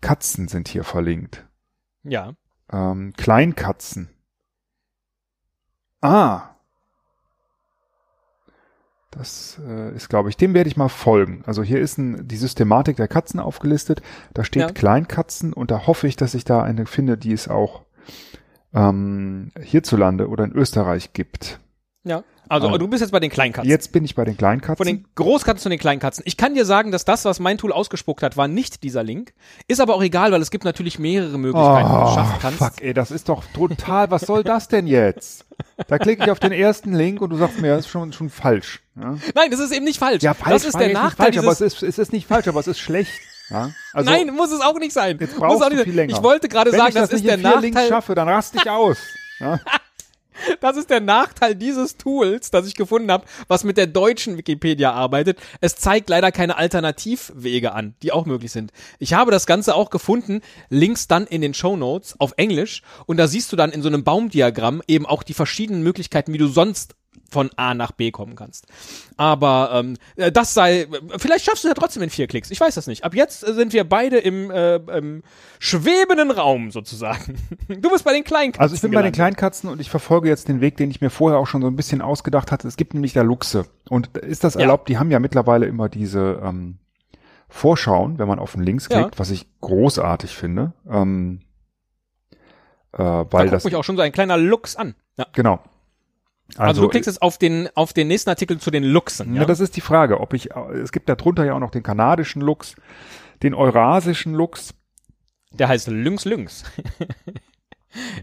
Katzen 0.00 0.48
sind 0.48 0.68
hier 0.68 0.84
verlinkt. 0.84 1.46
Ja. 2.04 2.34
Ähm, 2.70 3.12
Kleinkatzen. 3.16 4.10
Ah. 6.00 6.50
Das 9.10 9.58
äh, 9.66 9.94
ist, 9.96 10.08
glaube 10.08 10.28
ich, 10.28 10.36
dem 10.36 10.52
werde 10.52 10.68
ich 10.68 10.76
mal 10.76 10.88
folgen. 10.90 11.42
Also 11.46 11.62
hier 11.62 11.80
ist 11.80 11.96
ein, 11.96 12.28
die 12.28 12.36
Systematik 12.36 12.96
der 12.96 13.08
Katzen 13.08 13.40
aufgelistet. 13.40 14.02
Da 14.34 14.44
steht 14.44 14.62
Ja. 14.62 14.70
Kleinkatzen 14.70 15.52
und 15.54 15.70
da 15.70 15.86
hoffe 15.86 16.06
ich, 16.06 16.16
dass 16.16 16.34
ich 16.34 16.44
da 16.44 16.62
eine 16.62 16.84
finde, 16.86 17.16
die 17.16 17.32
es 17.32 17.48
auch 17.48 17.82
ähm, 18.74 19.52
hierzulande 19.58 20.28
oder 20.28 20.44
in 20.44 20.52
Österreich 20.52 21.14
gibt. 21.14 21.60
Ja. 22.06 22.22
Also 22.48 22.68
Also- 22.68 22.78
du 22.78 22.86
bist 22.86 23.00
jetzt 23.00 23.10
bei 23.10 23.18
den 23.18 23.30
Kleinkatzen. 23.30 23.68
Jetzt 23.68 23.90
bin 23.90 24.04
ich 24.04 24.14
bei 24.14 24.24
den 24.24 24.36
Kleinkatzen. 24.36 24.76
Von 24.76 24.86
den 24.86 25.04
Großkatzen 25.16 25.60
zu 25.62 25.68
den 25.68 25.80
Kleinkatzen. 25.80 26.22
Ich 26.26 26.36
kann 26.36 26.54
dir 26.54 26.64
sagen, 26.64 26.92
dass 26.92 27.04
das, 27.04 27.24
was 27.24 27.40
mein 27.40 27.58
Tool 27.58 27.72
ausgespuckt 27.72 28.22
hat, 28.22 28.36
war 28.36 28.46
nicht 28.46 28.84
dieser 28.84 29.02
Link. 29.02 29.32
Ist 29.66 29.80
aber 29.80 29.94
auch 29.96 30.02
egal, 30.02 30.30
weil 30.30 30.40
es 30.40 30.52
gibt 30.52 30.64
natürlich 30.64 31.00
mehrere 31.00 31.36
Möglichkeiten, 31.38 31.88
wie 31.88 31.92
du 31.92 32.02
es 32.04 32.10
Oh, 32.10 32.14
schaffen 32.14 32.38
kannst. 32.40 32.58
fuck, 32.58 32.72
ey, 32.82 32.94
das 32.94 33.10
ist 33.10 33.28
doch 33.28 33.42
total, 33.52 34.12
was 34.12 34.22
soll 34.22 34.44
das 34.44 34.68
denn 34.68 34.86
jetzt? 34.86 35.44
Da 35.88 35.98
klicke 35.98 36.22
ich 36.24 36.30
auf 36.30 36.38
den 36.38 36.52
ersten 36.52 36.94
Link 36.94 37.20
und 37.20 37.30
du 37.30 37.36
sagst 37.36 37.60
mir, 37.60 37.74
das 37.74 37.86
ist 37.86 37.90
schon, 37.90 38.12
schon 38.12 38.30
falsch. 38.30 38.80
Ja? 38.94 39.16
Nein, 39.34 39.50
das 39.50 39.58
ist 39.58 39.72
eben 39.72 39.84
nicht 39.84 39.98
falsch. 39.98 40.22
Ja, 40.22 40.32
falsch 40.34 40.52
das 40.62 40.64
ist 40.66 40.78
der 40.78 40.86
nicht 40.86 40.94
Nachteil 40.96 41.32
falsch, 41.32 41.38
aber 41.38 41.50
es 41.52 41.60
ist, 41.60 41.82
es 41.82 41.98
ist 41.98 42.12
nicht 42.12 42.28
falsch, 42.28 42.46
aber 42.46 42.60
es 42.60 42.68
ist 42.68 42.78
schlecht. 42.78 43.10
Ja? 43.50 43.70
Also, 43.92 44.08
Nein, 44.08 44.32
muss 44.32 44.52
es 44.52 44.60
auch 44.60 44.78
nicht 44.78 44.92
sein. 44.92 45.18
jetzt 45.20 45.32
muss 45.36 45.40
brauchst 45.40 45.64
auch 45.64 45.68
du 45.68 45.74
nicht 45.74 45.84
viel 45.84 45.94
länger. 45.96 46.14
Ich 46.16 46.22
wollte 46.22 46.48
gerade 46.48 46.70
Wenn 46.70 46.78
sagen, 46.78 46.88
ich 46.90 46.94
das, 46.94 47.10
das, 47.10 47.18
ist 47.18 47.24
nicht 47.24 47.28
der 47.28 47.34
in 47.34 47.40
vier 47.52 47.60
Links 47.60 47.74
Nachteil. 47.74 47.88
schaffe, 47.88 48.14
dann 48.14 48.28
raste 48.28 48.58
ich 48.62 48.70
aus. 48.70 48.98
Ja? 49.40 49.58
Das 50.60 50.76
ist 50.76 50.90
der 50.90 51.00
Nachteil 51.00 51.54
dieses 51.54 51.96
Tools, 51.96 52.50
das 52.50 52.66
ich 52.66 52.74
gefunden 52.74 53.10
habe, 53.10 53.24
was 53.48 53.64
mit 53.64 53.76
der 53.76 53.86
deutschen 53.86 54.36
Wikipedia 54.36 54.92
arbeitet. 54.92 55.38
Es 55.60 55.76
zeigt 55.76 56.08
leider 56.08 56.32
keine 56.32 56.56
Alternativwege 56.56 57.72
an, 57.72 57.94
die 58.02 58.12
auch 58.12 58.26
möglich 58.26 58.52
sind. 58.52 58.72
Ich 58.98 59.14
habe 59.14 59.30
das 59.30 59.46
Ganze 59.46 59.74
auch 59.74 59.90
gefunden, 59.90 60.40
links 60.68 61.08
dann 61.08 61.26
in 61.26 61.40
den 61.40 61.54
Show 61.54 61.76
Notes 61.76 62.18
auf 62.20 62.34
Englisch 62.36 62.82
und 63.06 63.16
da 63.16 63.26
siehst 63.26 63.52
du 63.52 63.56
dann 63.56 63.72
in 63.72 63.82
so 63.82 63.88
einem 63.88 64.04
Baumdiagramm 64.04 64.82
eben 64.88 65.06
auch 65.06 65.22
die 65.22 65.34
verschiedenen 65.34 65.82
Möglichkeiten, 65.82 66.32
wie 66.32 66.38
du 66.38 66.48
sonst 66.48 66.94
von 67.30 67.50
A 67.56 67.74
nach 67.74 67.92
B 67.92 68.10
kommen 68.10 68.36
kannst. 68.36 68.66
Aber 69.16 69.70
ähm, 69.74 69.96
äh, 70.16 70.30
das 70.32 70.54
sei, 70.54 70.86
vielleicht 71.18 71.44
schaffst 71.44 71.64
du 71.64 71.68
ja 71.68 71.74
trotzdem 71.74 72.02
in 72.02 72.10
vier 72.10 72.26
Klicks. 72.26 72.50
Ich 72.50 72.60
weiß 72.60 72.74
das 72.74 72.86
nicht. 72.86 73.04
Ab 73.04 73.14
jetzt 73.14 73.40
sind 73.40 73.72
wir 73.72 73.84
beide 73.88 74.18
im, 74.18 74.50
äh, 74.50 74.76
im 74.76 75.22
schwebenden 75.58 76.30
Raum 76.30 76.70
sozusagen. 76.70 77.38
Du 77.68 77.90
bist 77.90 78.04
bei 78.04 78.12
den 78.12 78.24
Kleinkatzen. 78.24 78.62
Also 78.62 78.74
ich 78.74 78.80
bin 78.80 78.90
bei 78.90 78.96
den 79.02 79.12
gelandet. 79.12 79.14
Kleinkatzen 79.16 79.68
und 79.70 79.80
ich 79.80 79.90
verfolge 79.90 80.28
jetzt 80.28 80.48
den 80.48 80.60
Weg, 80.60 80.76
den 80.76 80.90
ich 80.90 81.00
mir 81.00 81.10
vorher 81.10 81.38
auch 81.38 81.46
schon 81.46 81.62
so 81.62 81.68
ein 81.68 81.76
bisschen 81.76 82.00
ausgedacht 82.00 82.52
hatte. 82.52 82.68
Es 82.68 82.76
gibt 82.76 82.94
nämlich 82.94 83.12
da 83.12 83.22
Luchse. 83.22 83.66
Und 83.88 84.16
ist 84.18 84.44
das 84.44 84.54
Ja. 84.54 84.60
erlaubt? 84.62 84.88
Die 84.88 84.98
haben 84.98 85.10
ja 85.10 85.18
mittlerweile 85.18 85.66
immer 85.66 85.88
diese 85.88 86.40
ähm, 86.42 86.78
Vorschauen, 87.48 88.18
wenn 88.18 88.28
man 88.28 88.38
auf 88.38 88.52
den 88.52 88.62
Links 88.62 88.88
Ja. 88.90 89.00
klickt, 89.02 89.18
was 89.18 89.30
ich 89.30 89.46
großartig 89.60 90.34
finde. 90.34 90.72
Ähm, 90.88 91.40
äh, 92.92 92.98
Da 92.98 93.26
weil 93.32 93.44
guckt 93.44 93.52
das, 93.54 93.64
mich 93.64 93.76
auch 93.76 93.84
schon 93.84 93.96
so 93.96 94.02
ein 94.02 94.12
kleiner 94.12 94.36
Lux 94.36 94.76
an. 94.76 94.94
Ja. 95.16 95.26
genau. 95.32 95.60
Also, 96.56 96.82
du 96.82 96.88
klickst 96.88 97.06
jetzt 97.08 97.22
auf 97.22 97.38
den, 97.38 97.68
auf 97.74 97.92
den 97.92 98.08
nächsten 98.08 98.30
Artikel 98.30 98.58
zu 98.58 98.70
den 98.70 98.84
Luchsen. 98.84 99.34
Ja, 99.34 99.42
Ja, 99.42 99.46
das 99.46 99.60
ist 99.60 99.76
die 99.76 99.80
Frage, 99.80 100.20
ob 100.20 100.32
ich, 100.32 100.50
es 100.82 100.92
gibt 100.92 101.08
da 101.08 101.16
drunter 101.16 101.44
ja 101.44 101.54
auch 101.54 101.58
noch 101.60 101.70
den 101.72 101.82
kanadischen 101.82 102.40
Luchs, 102.40 102.76
den 103.42 103.52
eurasischen 103.54 104.32
Luchs, 104.34 104.72
Der 105.52 105.68
heißt 105.68 105.88
Lynx 105.88 106.24
Lynx. 106.24 106.64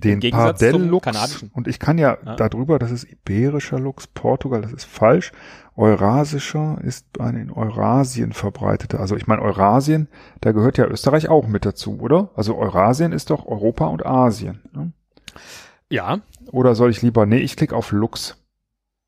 den 0.04 0.20
kanadischen. 0.22 1.50
und 1.54 1.68
ich 1.68 1.80
kann 1.80 1.98
ja, 1.98 2.18
Ja. 2.26 2.36
darüber, 2.36 2.80
das 2.80 2.92
ist 2.92 3.06
iberischer 3.06 3.80
Luchs, 3.80 4.08
Portugal, 4.08 4.62
das 4.62 4.72
ist 4.72 4.86
falsch. 4.86 5.32
Eurasischer 5.76 6.78
ist 6.84 7.20
ein 7.20 7.36
in 7.36 7.52
Eurasien 7.52 8.32
verbreiteter. 8.34 9.00
Also 9.00 9.16
ich 9.16 9.26
meine 9.26 9.42
Eurasien, 9.42 10.08
da 10.42 10.52
gehört 10.52 10.78
ja 10.78 10.86
Österreich 10.86 11.30
auch 11.30 11.48
mit 11.48 11.66
dazu, 11.66 12.00
oder? 12.00 12.30
Also 12.36 12.56
Eurasien 12.56 13.12
ist 13.12 13.32
doch 13.32 13.46
Europa 13.48 13.88
und 13.88 14.06
Asien. 14.06 14.62
Ne? 14.72 14.92
Ja. 15.90 16.20
Oder 16.52 16.76
soll 16.76 16.92
ich 16.92 17.02
lieber, 17.02 17.26
nee, 17.26 17.38
ich 17.40 17.56
klicke 17.56 17.76
auf 17.76 17.92
Luchs. 17.92 18.38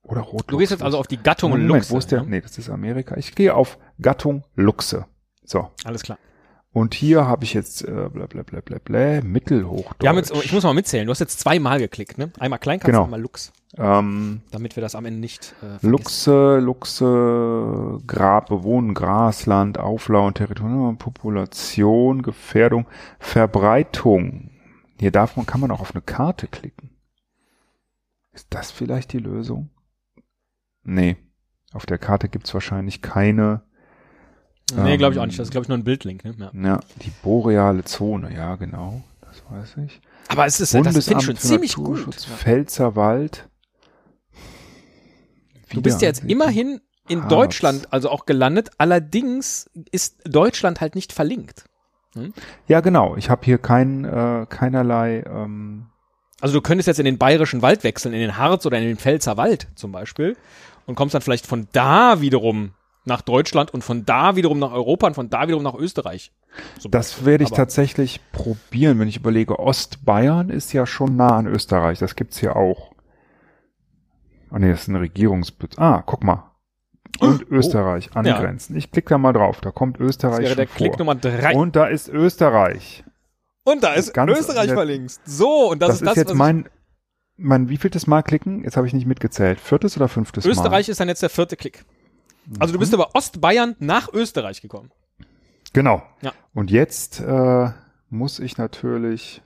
Oder 0.04 0.22
Rotluchs. 0.22 0.48
Du 0.48 0.58
gehst 0.58 0.72
jetzt 0.72 0.84
also 0.84 1.00
auf 1.00 1.08
die 1.08 1.18
Gattung 1.18 1.51
Moment, 1.51 1.68
Luchse. 1.70 1.92
wo 1.92 1.98
ist 1.98 2.12
der? 2.12 2.20
ja? 2.20 2.25
Nee, 2.25 2.42
das 2.42 2.58
ist 2.58 2.70
Amerika. 2.70 3.18
Ich 3.18 3.34
gehe 3.34 3.54
auf 3.56 3.77
Gattung 4.01 4.44
Luchse. 4.56 5.06
So. 5.44 5.70
Alles 5.84 6.04
klar. 6.04 6.18
Und 6.72 6.94
hier 6.94 7.25
habe 7.25 7.46
ich 7.46 7.54
jetzt 7.54 7.84
äh, 7.86 8.10
bla 8.12 8.25
bla 8.27 8.44
bla 8.44 8.60
bla 8.60 8.77
bla, 8.84 9.22
Mittelhochdeutsch. 9.24 10.01
Wir 10.01 10.10
haben 10.10 10.18
jetzt, 10.18 10.32
ich 10.44 10.51
muss 10.51 10.63
mal 10.63 10.74
mitzählen, 10.74 11.06
du 11.08 11.12
hast 11.12 11.20
jetzt 11.22 11.39
zweimal 11.39 11.80
geklickt, 11.80 12.18
ne? 12.18 12.32
Einmal 12.38 12.60
Kleinkatzen, 12.60 12.92
Genau. 12.92 13.06
einmal 13.06 13.22
Lux. 13.22 13.54
ähm, 13.77 14.42
Damit 14.51 14.75
wir 14.75 14.82
das 14.82 14.94
am 14.94 15.06
Ende 15.06 15.22
nicht 15.22 15.54
äh, 15.60 15.80
vergessen. 15.80 15.89
Luchse, 15.89 16.60
Luchse, 16.60 18.00
Grab, 18.06 18.50
Bewohnen, 18.50 18.94
Grasland, 18.94 19.77
Auflau 19.77 20.27
und 20.27 20.36
Territorium, 20.36 20.98
Population, 20.98 22.22
Gefährdung, 22.22 22.86
Verbreitung. 23.20 24.50
Hier 25.00 25.12
darf 25.12 25.38
man, 25.38 25.46
kann 25.46 25.62
man 25.62 25.72
auch 25.72 25.80
auf 25.80 25.94
eine 25.96 26.01
Karte 26.01 26.48
klicken. 26.48 26.89
Ist 28.36 28.48
das 28.51 28.70
vielleicht 28.72 29.13
die 29.13 29.20
Lösung? 29.20 29.72
Nee. 30.84 31.18
Auf 31.74 31.88
der 31.88 31.98
Karte 31.98 32.30
gibt's 32.30 32.54
wahrscheinlich 32.54 33.01
keine, 33.01 33.63
Nee, 34.74 34.98
glaube 34.98 35.13
ich 35.13 35.20
auch 35.20 35.24
ähm, 35.24 35.27
nicht. 35.27 35.39
Das 35.39 35.48
ist, 35.48 35.51
glaube 35.51 35.65
ich, 35.65 35.70
nur 35.70 35.77
ein 35.77 35.84
Bildlink. 35.84 36.25
Ne? 36.25 36.36
Ja. 36.38 36.51
ja, 36.54 36.80
die 37.04 37.12
boreale 37.22 37.84
Zone, 37.84 38.34
ja, 38.34 38.56
genau. 38.56 39.04
Das 39.22 39.44
weiß 39.50 39.77
ich. 39.86 40.01
Aber 40.27 40.46
es 40.46 40.60
ist, 40.60 40.74
das 40.74 41.06
finde 41.06 41.20
ich 41.20 41.25
schon 41.25 41.38
ziemlich 41.38 41.75
gut. 41.75 42.15
Pfälzerwald. 42.15 43.48
Du 45.72 45.82
bist 45.82 46.01
ja 46.01 46.08
jetzt 46.08 46.24
immerhin 46.24 46.82
in 47.08 47.22
Harz. 47.22 47.30
Deutschland, 47.30 47.94
also 47.94 48.10
auch 48.10 48.25
gelandet. 48.25 48.72
Allerdings 48.77 49.70
ist 49.92 50.18
Deutschland 50.25 50.82
halt 50.82 50.96
nicht 50.96 51.13
verlinkt. 51.13 51.65
Ja, 52.68 52.80
genau. 52.80 53.18
Ich 53.18 53.30
habe 53.30 53.44
hier 53.46 53.58
kein, 53.58 54.06
äh, 54.06 54.46
keinerlei. 54.50 55.24
Ähm, 55.27 55.88
Also 56.42 56.54
du 56.56 56.62
könntest 56.62 56.88
jetzt 56.88 57.00
in 57.00 57.06
den 57.06 57.18
bayerischen 57.18 57.62
Wald 57.62 57.84
wechseln, 57.84 58.13
in 58.13 58.20
den 58.20 58.38
Harz 58.38 58.65
oder 58.65 58.77
in 58.77 58.84
den 58.86 58.98
Pfälzer 58.98 59.38
Wald 59.38 59.68
zum 59.75 59.92
Beispiel 59.92 60.36
und 60.86 60.96
kommst 60.96 61.15
dann 61.15 61.22
vielleicht 61.22 61.48
von 61.48 61.68
da 61.72 62.22
wiederum 62.22 62.74
nach 63.06 63.22
Deutschland 63.22 63.74
und 63.74 63.84
von 63.84 64.06
da 64.06 64.36
wiederum 64.36 64.60
nach 64.60 64.72
Europa 64.72 65.08
und 65.08 65.13
von 65.13 65.30
da 65.30 65.48
wiederum 65.48 65.63
nach 65.63 65.75
Österreich. 65.75 66.32
So 66.80 66.89
das 66.89 67.25
werde 67.25 67.44
ich 67.44 67.50
Aber- 67.50 67.58
tatsächlich 67.58 68.20
probieren, 68.32 69.00
wenn 69.00 69.08
ich 69.08 69.18
überlege. 69.18 69.60
Ostbayern 69.60 70.50
ist 70.50 70.74
ja 70.74 70.86
schon 70.86 71.15
nah 71.15 71.38
an 71.38 71.48
Österreich. 71.48 72.00
Das 72.00 72.15
gibt's 72.15 72.38
hier 72.39 72.56
auch. 72.56 72.92
Ah 74.50 74.60
nee, 74.60 74.72
das 74.72 74.82
ist 74.84 74.88
ein 74.88 74.96
Regierungsbezirk. 74.96 75.80
Ah, 75.82 76.04
guck 76.06 76.24
mal. 76.24 76.51
Und 77.20 77.50
Österreich 77.50 78.15
angrenzen. 78.15 78.75
Ich 78.75 78.92
klicke 78.92 79.10
da 79.10 79.18
mal 79.18 79.34
drauf. 79.34 79.62
Da 79.62 79.72
kommt 79.72 80.00
Das 80.00 80.08
Österreich 80.08 80.39
wäre 80.39 80.48
schon 80.50 80.58
der 80.58 80.68
vor. 80.68 80.75
Klick 80.77 81.00
Nummer 81.00 81.15
drei. 81.15 81.56
Und 81.56 81.75
da 81.75 81.86
ist 81.86 82.10
Österreich. 82.10 83.04
Da 83.81 83.93
ist 83.93 84.13
ganz- 84.13 84.38
Österreich 84.38 84.69
ja, 84.69 84.74
verlinkt. 84.74 85.19
So, 85.25 85.72
und 85.72 85.81
das, 85.81 85.89
Das, 85.89 85.95
ist 85.98 86.01
ist 86.01 86.07
das, 86.07 86.15
jetzt 86.17 86.29
was 86.29 86.36
mein, 86.38 86.69
mein 87.38 87.69
wievieltes 87.69 88.07
Mal 88.07 88.22
klicken? 88.22 88.63
Jetzt 88.63 88.77
habe 88.77 88.88
ich 88.88 88.93
nicht 88.93 89.05
mitgezählt. 89.07 89.60
Viertes 89.60 89.98
oder 89.98 90.07
fünftes 90.07 90.45
Mal? 90.45 90.51
Österreich 90.51 90.89
ist 90.89 91.00
dann 91.00 91.07
jetzt 91.07 91.22
der 91.22 91.29
vierte 91.29 91.57
Klick. 91.57 91.84
Also 92.60 92.74
du 92.74 92.79
bist 92.79 92.91
Mhm. 92.91 92.95
über 93.00 93.15
Ostbayern 93.15 93.75
nach 93.79 94.13
Österreich 94.13 94.62
gekommen. 94.62 94.91
Genau. 95.74 96.03
Ja. 96.22 96.31
Und 96.53 96.69
jetzt 96.72 97.19
äh, 97.19 97.69
muss 98.10 98.39
ich 98.39 98.57
natürlich. 98.57 99.41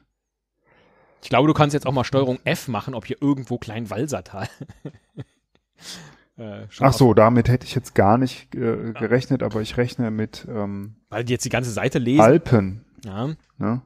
Ich 1.22 1.30
glaube, 1.30 1.48
du 1.48 1.54
kannst 1.54 1.74
jetzt 1.74 1.86
auch 1.88 1.92
mal 1.92 2.04
Steuerung 2.04 2.40
F 2.44 2.68
machen, 2.68 2.94
ob 2.94 3.06
hier 3.06 3.18
irgendwo 3.22 3.58
Kleinwalsertal. 3.58 4.48
äh, 6.38 6.66
schon 6.70 6.88
Ach 6.88 6.94
so, 6.94 7.14
damit 7.14 7.50
hätte 7.50 7.66
ich 7.66 7.76
jetzt 7.76 7.96
gar 7.96 8.18
nicht 8.18 8.54
äh, 8.56 8.94
gerechnet, 8.94 9.44
aber 9.44 9.62
ich 9.62 9.78
rechne 9.78 10.12
mit 10.12 10.46
ähm, 10.50 10.96
Weil 11.10 11.24
die 11.24 11.34
jetzt 11.34 11.46
die 11.46 11.50
ganze 11.50 11.72
Seite 11.72 12.00
lesen. 12.00 12.22
Alpen. 12.22 12.86
Ja. 13.04 13.30
Ne? 13.58 13.82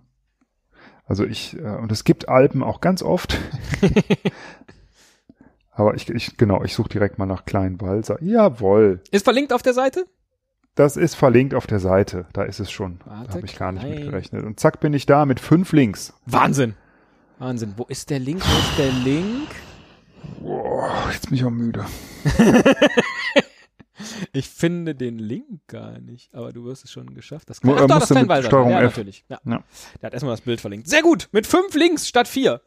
Also 1.05 1.25
ich, 1.25 1.57
äh, 1.57 1.61
und 1.61 1.91
es 1.91 2.03
gibt 2.03 2.29
Alpen 2.29 2.63
auch 2.63 2.81
ganz 2.81 3.03
oft. 3.03 3.37
aber 5.71 5.95
ich, 5.95 6.09
ich 6.09 6.37
genau, 6.37 6.63
ich 6.63 6.73
suche 6.73 6.89
direkt 6.89 7.17
mal 7.17 7.25
nach 7.25 7.45
Kleinwalser. 7.45 8.17
Jawohl. 8.21 9.01
Ist 9.11 9.25
verlinkt 9.25 9.53
auf 9.53 9.61
der 9.61 9.73
Seite? 9.73 10.05
Das 10.75 10.97
ist 10.97 11.13
verlinkt 11.13 11.53
auf 11.53 11.67
der 11.67 11.79
Seite. 11.79 12.25
Da 12.33 12.43
ist 12.43 12.59
es 12.59 12.71
schon. 12.71 12.99
Warte, 13.05 13.27
da 13.27 13.33
habe 13.35 13.45
ich 13.45 13.55
gar 13.55 13.71
nicht 13.71 13.83
klein. 13.83 13.95
mitgerechnet. 13.95 14.43
Und 14.43 14.59
zack 14.59 14.79
bin 14.79 14.93
ich 14.93 15.05
da 15.05 15.25
mit 15.25 15.39
fünf 15.39 15.71
Links. 15.71 16.13
Wahnsinn. 16.25 16.75
Wahnsinn. 17.37 17.73
Wo 17.77 17.83
ist 17.85 18.09
der 18.09 18.19
Link? 18.19 18.41
Wo 18.41 18.59
ist 18.59 18.77
der 18.79 18.91
Link? 19.03 19.49
Boah, 20.39 21.09
jetzt 21.11 21.27
bin 21.27 21.37
ich 21.37 21.43
auch 21.43 21.51
müde. 21.51 21.85
Ich 24.31 24.49
finde 24.49 24.95
den 24.95 25.19
Link 25.19 25.67
gar 25.67 25.99
nicht, 25.99 26.33
aber 26.33 26.51
du 26.51 26.65
wirst 26.65 26.83
es 26.85 26.91
schon 26.91 27.13
geschafft. 27.13 27.49
Das 27.49 27.61
Mu- 27.63 27.73
Ach, 27.75 27.83
äh, 27.83 27.87
doch, 27.87 27.99
das 27.99 28.09
Kleinwalser. 28.09 28.47
Steuerung 28.47 28.71
ja, 28.71 28.79
F. 28.81 28.83
natürlich. 28.97 29.23
Ja. 29.29 29.39
Ja. 29.45 29.63
Der 30.01 30.07
hat 30.07 30.13
erstmal 30.13 30.33
das 30.33 30.41
Bild 30.41 30.59
verlinkt. 30.61 30.87
Sehr 30.87 31.01
gut. 31.03 31.29
Mit 31.31 31.45
fünf 31.45 31.73
Links 31.75 32.07
statt 32.07 32.27
vier. 32.27 32.61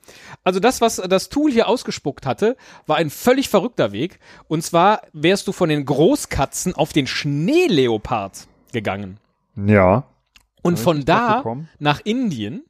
Also 0.45 0.61
das, 0.61 0.81
was 0.81 0.97
das 0.97 1.29
Tool 1.29 1.51
hier 1.51 1.69
ausgespuckt 1.69 2.27
hatte, 2.27 2.57
war 2.87 2.97
ein 2.97 3.11
völlig 3.11 3.49
verrückter 3.49 3.93
Weg. 3.93 4.21
Und 4.49 4.63
zwar 4.63 5.03
wärst 5.13 5.49
du 5.49 5.53
von 5.53 5.69
den 5.69 5.85
Großkatzen 5.85 6.75
auf 6.75 6.93
den 6.93 7.07
Schneeleopard 7.07 8.47
gegangen. 8.73 9.19
Ja. 9.57 10.05
Und 10.63 10.79
von 10.79 11.05
da 11.05 11.43
nach 11.79 12.01
Indien 12.05 12.65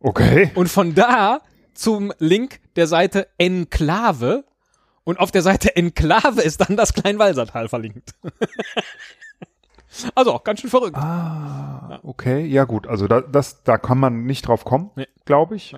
Okay. 0.00 0.50
und 0.54 0.68
von 0.68 0.94
da 0.94 1.40
zum 1.74 2.12
Link 2.18 2.60
der 2.76 2.86
Seite 2.86 3.28
Enklave. 3.38 4.44
Und 5.04 5.18
auf 5.18 5.30
der 5.32 5.42
Seite 5.42 5.74
Enklave 5.76 6.42
ist 6.42 6.60
dann 6.60 6.76
das 6.76 6.92
Kleinwalsertal 6.94 7.68
verlinkt. 7.68 8.14
also 10.14 10.32
auch 10.32 10.44
ganz 10.44 10.60
schön 10.60 10.70
verrückt. 10.70 10.96
Ah, 10.96 11.98
okay. 12.02 12.44
Ja 12.46 12.64
gut, 12.64 12.86
also 12.86 13.08
da, 13.08 13.20
das, 13.20 13.62
da 13.64 13.78
kann 13.78 13.98
man 13.98 14.24
nicht 14.24 14.46
drauf 14.46 14.64
kommen, 14.64 14.90
Nee. 14.96 15.08
glaube 15.24 15.56
ich. 15.56 15.74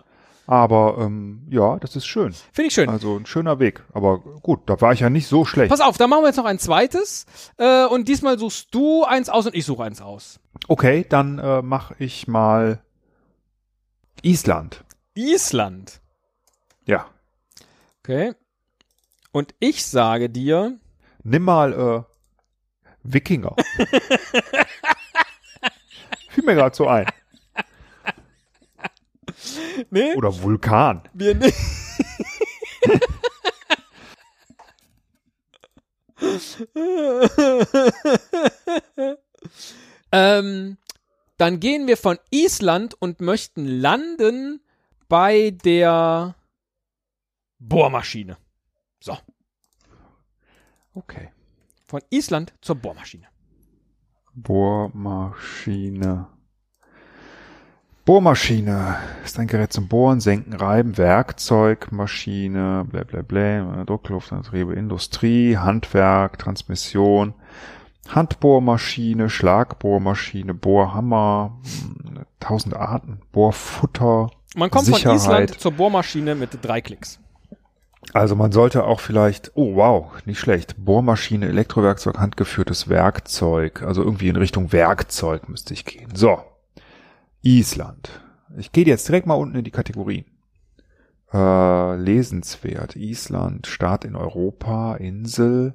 Aber 0.46 0.98
ähm, 1.00 1.46
ja, 1.48 1.78
das 1.78 1.96
ist 1.96 2.04
schön. 2.06 2.34
Finde 2.52 2.68
ich 2.68 2.74
schön. 2.74 2.90
Also 2.90 3.16
ein 3.16 3.24
schöner 3.24 3.58
Weg. 3.60 3.82
Aber 3.94 4.18
gut, 4.18 4.60
da 4.66 4.78
war 4.82 4.92
ich 4.92 5.00
ja 5.00 5.08
nicht 5.08 5.26
so 5.26 5.46
schlecht. 5.46 5.70
Pass 5.70 5.80
auf, 5.80 5.96
da 5.96 6.06
machen 6.06 6.22
wir 6.22 6.26
jetzt 6.28 6.36
noch 6.36 6.44
ein 6.44 6.58
zweites. 6.58 7.24
Äh, 7.56 7.86
und 7.86 8.08
diesmal 8.08 8.38
suchst 8.38 8.74
du 8.74 9.04
eins 9.04 9.30
aus 9.30 9.46
und 9.46 9.54
ich 9.54 9.64
suche 9.64 9.84
eins 9.84 10.02
aus. 10.02 10.40
Okay, 10.68 11.06
dann 11.08 11.38
äh, 11.38 11.62
mache 11.62 11.94
ich 11.98 12.28
mal 12.28 12.82
Island. 14.22 14.84
Island. 15.14 16.02
Ja. 16.84 17.06
Okay. 18.02 18.34
Und 19.34 19.54
ich 19.58 19.84
sage 19.84 20.30
dir, 20.30 20.78
Nimm 21.24 21.42
mal 21.42 21.72
äh, 21.72 22.04
Wikinger. 23.02 23.56
Fiel 26.28 26.44
mir 26.44 26.54
gerade 26.54 26.76
so 26.76 26.86
ein. 26.86 27.06
nee, 29.90 30.14
Oder 30.14 30.40
Vulkan. 30.40 31.02
wir 31.14 31.34
nicht. 31.34 31.58
ähm, 40.12 40.76
dann 41.38 41.58
gehen 41.58 41.88
wir 41.88 41.96
von 41.96 42.20
Island 42.30 42.94
und 43.00 43.20
möchten 43.20 43.66
landen 43.66 44.60
bei 45.08 45.50
der 45.50 46.36
Bohrmaschine. 47.58 48.36
So, 49.04 49.18
Okay. 50.94 51.28
von 51.84 52.00
Island 52.08 52.54
zur 52.62 52.76
Bohrmaschine. 52.76 53.26
Bohrmaschine. 54.34 56.28
Bohrmaschine 58.06 58.96
ist 59.22 59.38
ein 59.38 59.46
Gerät 59.46 59.74
zum 59.74 59.88
Bohren, 59.88 60.20
Senken, 60.20 60.54
Reiben, 60.54 60.96
Werkzeug, 60.96 61.92
Maschine, 61.92 62.86
bla 62.90 63.04
bla 63.04 63.20
bla, 63.20 63.84
Druckluftantriebe, 63.84 64.72
Industrie, 64.72 65.58
Handwerk, 65.58 66.38
Transmission, 66.38 67.34
Handbohrmaschine, 68.08 69.28
Schlagbohrmaschine, 69.28 70.54
Bohrhammer, 70.54 71.60
hm, 71.62 72.24
tausend 72.40 72.74
Arten, 72.74 73.20
Bohrfutter. 73.32 74.30
Man 74.56 74.70
kommt 74.70 74.86
von 74.86 74.94
Sicherheit. 74.94 75.50
Island 75.50 75.60
zur 75.60 75.72
Bohrmaschine 75.72 76.34
mit 76.34 76.58
drei 76.62 76.80
Klicks. 76.80 77.20
Also 78.12 78.36
man 78.36 78.52
sollte 78.52 78.84
auch 78.84 79.00
vielleicht, 79.00 79.52
oh 79.54 79.74
wow, 79.76 80.12
nicht 80.24 80.38
schlecht, 80.38 80.76
Bohrmaschine, 80.84 81.48
Elektrowerkzeug, 81.48 82.18
handgeführtes 82.18 82.88
Werkzeug, 82.88 83.82
also 83.82 84.02
irgendwie 84.02 84.28
in 84.28 84.36
Richtung 84.36 84.72
Werkzeug 84.72 85.48
müsste 85.48 85.74
ich 85.74 85.84
gehen. 85.84 86.14
So, 86.14 86.38
Island. 87.42 88.20
Ich 88.56 88.72
gehe 88.72 88.84
jetzt 88.84 89.08
direkt 89.08 89.26
mal 89.26 89.34
unten 89.34 89.56
in 89.56 89.64
die 89.64 89.70
Kategorien. 89.70 90.26
Äh, 91.32 91.96
lesenswert, 91.96 92.94
Island, 92.94 93.66
Staat 93.66 94.04
in 94.04 94.14
Europa, 94.14 94.94
Insel, 94.94 95.74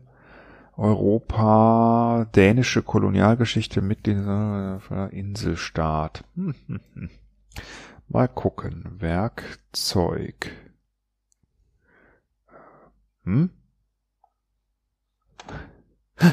Europa, 0.78 2.26
dänische 2.34 2.82
Kolonialgeschichte, 2.82 3.82
Mitglied, 3.82 4.18
äh, 4.18 5.20
Inselstaat. 5.20 6.24
Hm, 6.36 6.56
hm, 6.68 6.80
hm. 6.94 7.10
Mal 8.08 8.30
gucken, 8.30 8.86
Werkzeug. 8.98 10.52
Hm? 13.26 13.50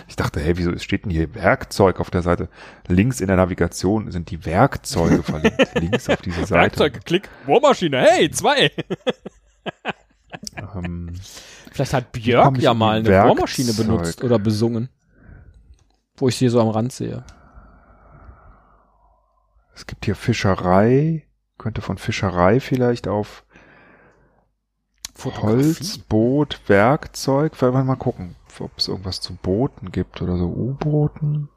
Ich 0.09 0.17
dachte, 0.17 0.41
hey, 0.41 0.57
wieso 0.57 0.77
steht 0.79 1.05
denn 1.05 1.13
hier 1.13 1.35
Werkzeug 1.35 2.01
auf 2.01 2.11
der 2.11 2.23
Seite? 2.23 2.49
Links 2.89 3.21
in 3.21 3.29
der 3.29 3.37
Navigation 3.37 4.11
sind 4.11 4.31
die 4.31 4.45
Werkzeuge 4.45 5.23
verlinkt. 5.23 5.75
Links 5.81 6.09
auf 6.09 6.21
diese 6.23 6.41
Seite. 6.41 6.81
Werkzeug, 6.81 7.05
Klick, 7.05 7.29
Bohrmaschine. 7.47 8.01
Hey, 8.01 8.31
zwei. 8.31 8.71
Ähm, 10.75 11.15
Vielleicht 11.73 11.95
hat 11.95 12.13
Björk 12.13 12.59
ich 12.59 12.65
ja 12.65 12.75
mal 12.75 12.99
eine 12.99 13.09
Werkzeug? 13.09 13.37
Bohrmaschine 13.37 13.73
benutzt 13.73 14.23
oder 14.23 14.39
besungen. 14.39 14.91
Wo 16.17 16.29
ich 16.29 16.37
sie 16.37 16.49
so 16.49 16.61
am 16.61 16.69
Rand 16.69 16.93
sehe. 16.93 17.25
es 19.75 19.87
gibt 19.87 20.05
hier 20.05 20.15
Fischerei. 20.15 21.27
Könnte 21.59 21.81
von 21.81 21.97
Fischerei 21.97 22.61
vielleicht 22.61 23.09
auf 23.09 23.46
Holz, 25.25 25.99
Boot, 25.99 26.61
Werkzeug. 26.67 27.61
Wollen 27.61 27.75
wir 27.75 27.85
mal 27.85 27.97
gucken, 27.97 28.37
ob 28.61 28.71
es 28.77 28.89
irgendwas 28.89 29.21
zu 29.21 29.35
Booten 29.35 29.91
gibt 29.91 30.23
oder 30.23 30.37
so. 30.37 30.47
U-Booten. 30.47 31.49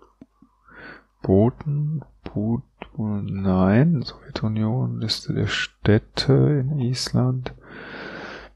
Booten. 1.21 2.01
Boot, 2.23 2.63
nein. 2.97 4.01
Sowjetunion, 4.03 4.99
Liste 4.99 5.33
der 5.33 5.47
Städte 5.47 6.33
in 6.33 6.79
Island. 6.79 7.53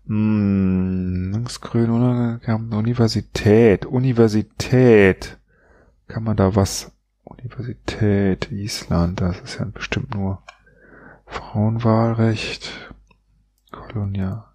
Hm, 0.07 1.31
linksgrün, 1.31 1.89
unanerkannte 1.89 2.75
Universität. 2.75 3.85
Universität. 3.85 5.37
Kann 6.07 6.23
man 6.23 6.35
da 6.35 6.55
was? 6.55 6.91
Universität, 7.23 8.51
Island, 8.51 9.21
das 9.21 9.39
ist 9.41 9.59
ja 9.59 9.65
bestimmt 9.65 10.13
nur 10.13 10.43
Frauenwahlrecht. 11.25 12.91
Kolonial. 13.71 14.45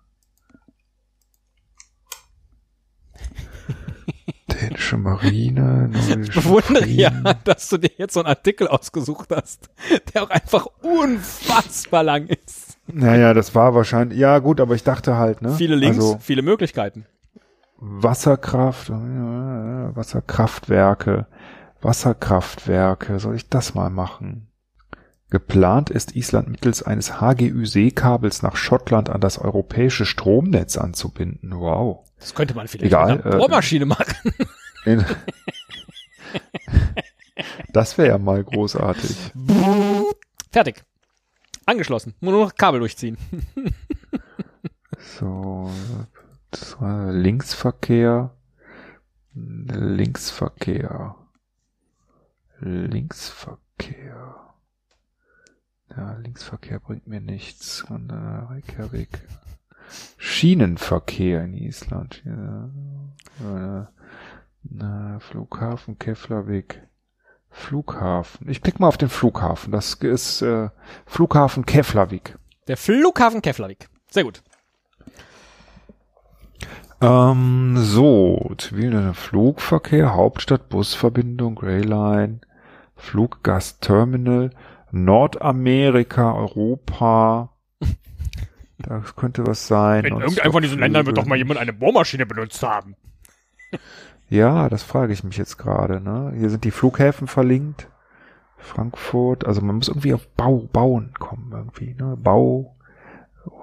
Marine. 4.96 5.90
Ich 6.22 6.30
bewundere 6.34 6.86
ja, 6.86 7.10
dass 7.44 7.68
du 7.68 7.76
dir 7.78 7.90
jetzt 7.96 8.14
so 8.14 8.20
einen 8.20 8.28
Artikel 8.28 8.66
ausgesucht 8.68 9.30
hast, 9.34 9.70
der 10.12 10.24
auch 10.24 10.30
einfach 10.30 10.66
unfassbar 10.82 12.02
lang 12.02 12.26
ist. 12.26 12.76
Naja, 12.86 13.32
das 13.34 13.54
war 13.54 13.74
wahrscheinlich, 13.74 14.18
ja 14.18 14.38
gut, 14.38 14.60
aber 14.60 14.74
ich 14.74 14.82
dachte 14.82 15.16
halt, 15.16 15.42
ne? 15.42 15.54
Viele 15.54 15.76
Links, 15.76 15.98
Also 15.98 16.18
viele 16.20 16.42
Möglichkeiten. 16.42 17.06
Wasserkraft, 17.76 18.90
Wasserkraftwerke, 18.90 21.26
Wasserkraftwerke, 21.80 23.20
soll 23.20 23.36
ich 23.36 23.48
das 23.48 23.74
mal 23.74 23.90
machen? 23.90 24.47
Geplant 25.30 25.90
ist 25.90 26.16
Island 26.16 26.48
mittels 26.48 26.82
eines 26.82 27.20
HGÜ-Seekabels 27.20 28.42
nach 28.42 28.56
Schottland 28.56 29.10
an 29.10 29.20
das 29.20 29.38
europäische 29.38 30.06
Stromnetz 30.06 30.78
anzubinden. 30.78 31.52
Wow. 31.54 32.08
Das 32.18 32.34
könnte 32.34 32.54
man 32.54 32.66
vielleicht 32.66 32.86
Egal, 32.86 33.16
mit 33.16 33.26
einer 33.26 33.34
äh, 33.34 33.38
Bohrmaschine 33.38 33.84
machen. 33.84 34.32
In 34.86 35.04
das 37.72 37.98
wäre 37.98 38.08
ja 38.08 38.18
mal 38.18 38.42
großartig. 38.42 39.32
Fertig. 40.50 40.82
Angeschlossen. 41.66 42.14
Nur 42.20 42.32
noch 42.32 42.54
Kabel 42.54 42.80
durchziehen. 42.80 43.18
So, 45.20 45.70
Linksverkehr, 46.80 48.34
Linksverkehr, 49.34 51.14
Linksverkehr. 52.60 54.47
Ja, 55.96 56.16
Linksverkehr 56.22 56.80
bringt 56.80 57.06
mir 57.06 57.20
nichts. 57.20 57.82
Und, 57.82 58.10
äh, 58.10 58.14
Reykjavik. 58.14 59.20
Schienenverkehr 60.18 61.44
in 61.44 61.54
Island. 61.54 62.22
Ja, 62.24 62.70
äh, 63.40 63.86
na, 64.64 65.18
Flughafen 65.20 65.98
Keflavik. 65.98 66.82
Flughafen. 67.50 68.48
Ich 68.48 68.60
klick 68.60 68.78
mal 68.78 68.88
auf 68.88 68.98
den 68.98 69.08
Flughafen. 69.08 69.72
Das 69.72 69.94
ist 69.94 70.42
äh, 70.42 70.68
Flughafen 71.06 71.64
Keflavik. 71.64 72.36
Der 72.66 72.76
Flughafen 72.76 73.40
Keflavik. 73.40 73.88
Sehr 74.10 74.24
gut. 74.24 74.42
Ähm, 77.00 77.76
so, 77.78 78.52
ziviler 78.58 79.14
Flugverkehr, 79.14 80.14
Hauptstadt, 80.14 80.68
Busverbindung, 80.68 81.54
Greyline, 81.54 82.40
Fluggastterminal, 82.96 84.50
Nordamerika, 84.90 86.32
Europa. 86.34 87.50
Das 88.80 89.16
könnte 89.16 89.44
was 89.44 89.66
sein. 89.66 90.04
In 90.04 90.20
irgendeinem 90.20 90.52
von 90.52 90.62
diesen 90.62 90.78
Ländern 90.78 91.04
wird 91.04 91.18
doch 91.18 91.26
mal 91.26 91.36
jemand 91.36 91.58
eine 91.58 91.72
Bohrmaschine 91.72 92.26
benutzt 92.26 92.62
haben. 92.62 92.94
Ja, 94.30 94.68
das 94.68 94.84
frage 94.84 95.12
ich 95.12 95.24
mich 95.24 95.36
jetzt 95.36 95.58
gerade. 95.58 96.00
Ne? 96.00 96.32
Hier 96.38 96.48
sind 96.48 96.62
die 96.62 96.70
Flughäfen 96.70 97.26
verlinkt. 97.26 97.88
Frankfurt, 98.56 99.46
also 99.46 99.60
man 99.62 99.76
muss 99.76 99.88
irgendwie 99.88 100.14
auf 100.14 100.28
Bau, 100.28 100.68
Bauen 100.72 101.12
kommen 101.18 101.50
irgendwie. 101.52 101.94
Ne? 101.94 102.16
Bau, 102.16 102.76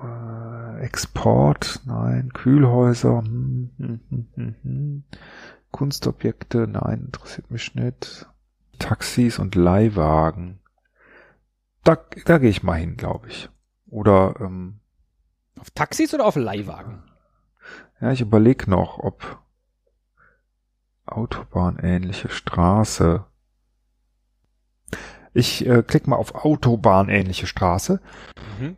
äh, 0.04 0.82
Export, 0.82 1.82
nein, 1.86 2.32
Kühlhäuser, 2.34 3.22
hm, 3.22 3.72
hm, 3.78 4.00
hm, 4.10 4.28
hm, 4.36 4.56
hm. 4.64 5.04
Kunstobjekte, 5.72 6.68
nein, 6.68 7.06
interessiert 7.06 7.52
mich 7.52 7.76
nicht. 7.76 8.28
Taxis 8.80 9.40
und 9.40 9.56
Leihwagen. 9.56 10.60
Da, 11.86 11.98
da 12.26 12.38
gehe 12.40 12.50
ich 12.50 12.64
mal 12.64 12.80
hin, 12.80 12.98
glaube 12.98 13.30
ich. 13.30 13.50
Oder 13.88 14.36
ähm, 14.42 14.80
Auf 15.60 15.70
Taxis 15.72 16.14
oder 16.14 16.26
auf 16.26 16.36
Leihwagen? 16.36 17.04
ja, 18.02 18.12
ich 18.12 18.20
überlege 18.22 18.70
noch, 18.70 19.00
ob 19.00 19.40
Autobahnähnliche 21.06 22.30
Straße. 22.30 23.24
Ich 25.34 25.66
äh, 25.68 25.84
klick 25.84 26.08
mal 26.08 26.16
auf 26.16 26.34
Autobahnähnliche 26.34 27.46
Straße. 27.48 28.02
Mhm. 28.60 28.78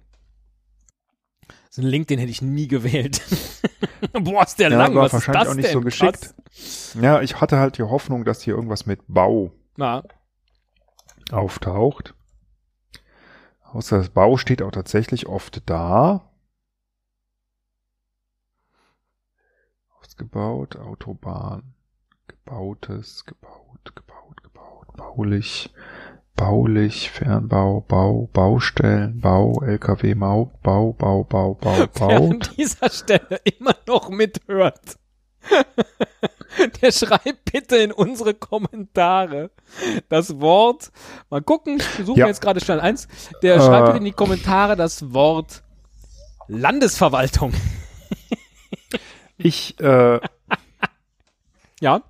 So 1.70 1.82
ein 1.82 1.88
Link, 1.88 2.08
den 2.08 2.20
hätte 2.20 2.32
ich 2.32 2.42
nie 2.42 2.68
gewählt. 2.68 3.22
Boah, 4.14 4.44
ist 4.44 4.60
der 4.60 4.70
Ja, 4.72 4.78
lang. 4.78 4.96
war 4.96 5.04
Was 5.04 5.14
ist 5.14 5.28
wahrscheinlich 5.28 5.42
das 5.44 5.50
auch 5.52 5.56
nicht 5.56 5.68
denn? 5.68 5.74
so 5.74 5.82
geschickt. 5.82 6.36
Ja, 7.02 7.22
ich 7.22 7.40
hatte 7.40 7.58
halt 7.60 7.78
die 7.78 7.84
Hoffnung, 7.84 8.26
dass 8.26 8.42
hier 8.42 8.56
irgendwas 8.56 8.86
mit 8.86 9.00
Bau 9.08 9.52
Na, 9.78 10.04
auftaucht. 11.32 12.14
Außer 13.74 13.98
das 13.98 14.10
Bau 14.10 14.38
steht 14.38 14.62
auch 14.62 14.72
tatsächlich 14.72 15.28
oft 15.28 15.70
da. 15.70 16.32
Ausgebaut, 20.00 20.78
Autobahn, 20.78 21.76
gebautes, 22.28 23.26
gebaut, 23.26 23.94
gebaut, 23.94 24.42
gebaut, 24.42 24.88
baulich, 24.96 25.74
baulich, 26.36 27.12
Fernbau, 27.12 27.82
Bau, 27.82 28.30
Baustellen, 28.32 29.20
Bau, 29.20 29.62
LKW, 29.62 30.16
Mau, 30.16 30.52
Bau, 30.64 30.94
Bau, 30.94 31.24
Bau, 31.26 31.54
Bau, 31.56 31.88
wer 31.94 32.18
an 32.18 32.40
dieser 32.58 32.90
Stelle 32.90 33.42
immer 33.44 33.76
noch 33.86 34.10
mithört. 34.10 34.98
Der 36.82 36.92
schreibt 36.92 37.52
bitte 37.52 37.78
in 37.78 37.92
unsere 37.92 38.34
Kommentare 38.34 39.52
das 40.10 40.40
Wort. 40.40 40.92
Mal 41.30 41.42
gucken, 41.42 41.78
ich 42.00 42.06
suche 42.06 42.20
Ja. 42.20 42.28
jetzt 42.28 42.42
gerade 42.42 42.60
schnell 42.62 42.80
eins. 42.80 43.08
Der 43.44 43.56
Äh. 43.58 43.62
schreibt 43.62 43.86
bitte 43.88 43.98
in 44.00 44.06
die 44.06 44.12
Kommentare 44.12 44.76
das 44.76 45.14
Wort 45.14 45.64
Landesverwaltung. 46.48 47.54
Ich 49.38 49.80
äh, 49.80 50.20
Ja. 51.80 52.02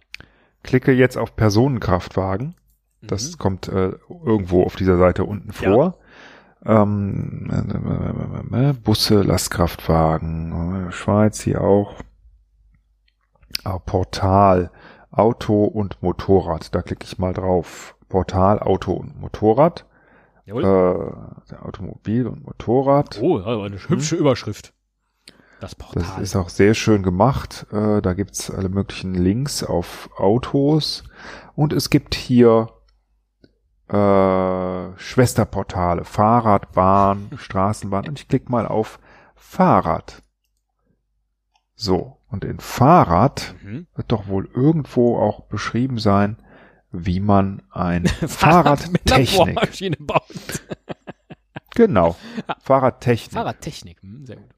klicke 0.63 0.93
jetzt 0.93 1.17
auf 1.17 1.35
Personenkraftwagen. 1.35 2.55
Das 3.01 3.31
Mhm. 3.33 3.37
kommt 3.37 3.67
äh, 3.67 3.91
irgendwo 4.09 4.63
auf 4.63 4.75
dieser 4.75 4.97
Seite 4.97 5.25
unten 5.25 5.51
Ja. 5.61 5.71
vor. 5.73 5.97
Ähm, 6.65 8.47
äh, 8.51 8.69
äh, 8.69 8.73
Busse, 8.73 9.21
Lastkraftwagen, 9.21 10.87
äh, 10.87 10.91
Schweiz 10.91 11.41
hier 11.41 11.61
auch. 11.61 11.95
Ah, 13.63 13.79
Portal, 13.79 14.71
Auto 15.11 15.63
und 15.65 16.01
Motorrad. 16.01 16.73
Da 16.73 16.81
klicke 16.81 17.05
ich 17.05 17.17
mal 17.17 17.33
drauf. 17.33 17.95
Portal, 18.09 18.59
Auto 18.59 18.93
und 18.93 19.19
Motorrad. 19.19 19.85
Äh, 20.45 20.49
Jawohl. 20.49 20.63
der 21.51 21.65
Automobil 21.65 22.27
und 22.27 22.45
Motorrad. 22.45 23.19
oh, 23.21 23.41
eine 23.41 23.77
hübsche 23.77 24.15
Überschrift. 24.15 24.73
Das 25.59 25.75
Portal. 25.75 26.03
Das 26.03 26.19
ist 26.19 26.35
auch 26.35 26.49
sehr 26.49 26.73
schön 26.73 27.01
gemacht. 27.03 27.65
Äh, 27.71 28.01
da 28.01 28.13
gibt's 28.13 28.51
alle 28.51 28.69
möglichen 28.69 29.15
Links 29.15 29.63
auf 29.63 30.09
Autos. 30.15 31.03
Und 31.55 31.73
es 31.73 31.89
gibt 31.89 32.13
hier 32.15 32.69
äh, 33.89 34.97
Schwesterportale. 34.97 36.05
Fahrrad, 36.05 36.71
Bahn, 36.73 37.31
Straßenbahn. 37.37 38.07
Und 38.07 38.19
ich 38.19 38.27
klicke 38.27 38.51
mal 38.51 38.67
auf 38.67 38.99
Fahrrad. 39.35 40.21
So. 41.75 42.16
Und 42.37 42.45
in 42.45 42.59
Fahrrad 42.59 43.55
mhm. 43.63 43.87
wird 43.95 44.11
doch 44.11 44.27
wohl 44.27 44.47
irgendwo 44.53 45.17
auch 45.17 45.47
beschrieben 45.47 45.97
sein, 45.97 46.37
wie 46.91 47.19
man 47.19 47.63
ein 47.71 48.03
mit 48.21 48.21
einer 48.21 48.29
Fahrradtechnik. 48.29 49.55
Bohrmaschine 49.55 49.95
baut. 49.99 50.61
Genau. 51.73 52.15
Fahrradtechnik. 52.59 53.33
Fahrradtechnik. 53.33 54.03
Hm, 54.03 54.27
sehr 54.27 54.35
gut. 54.35 54.53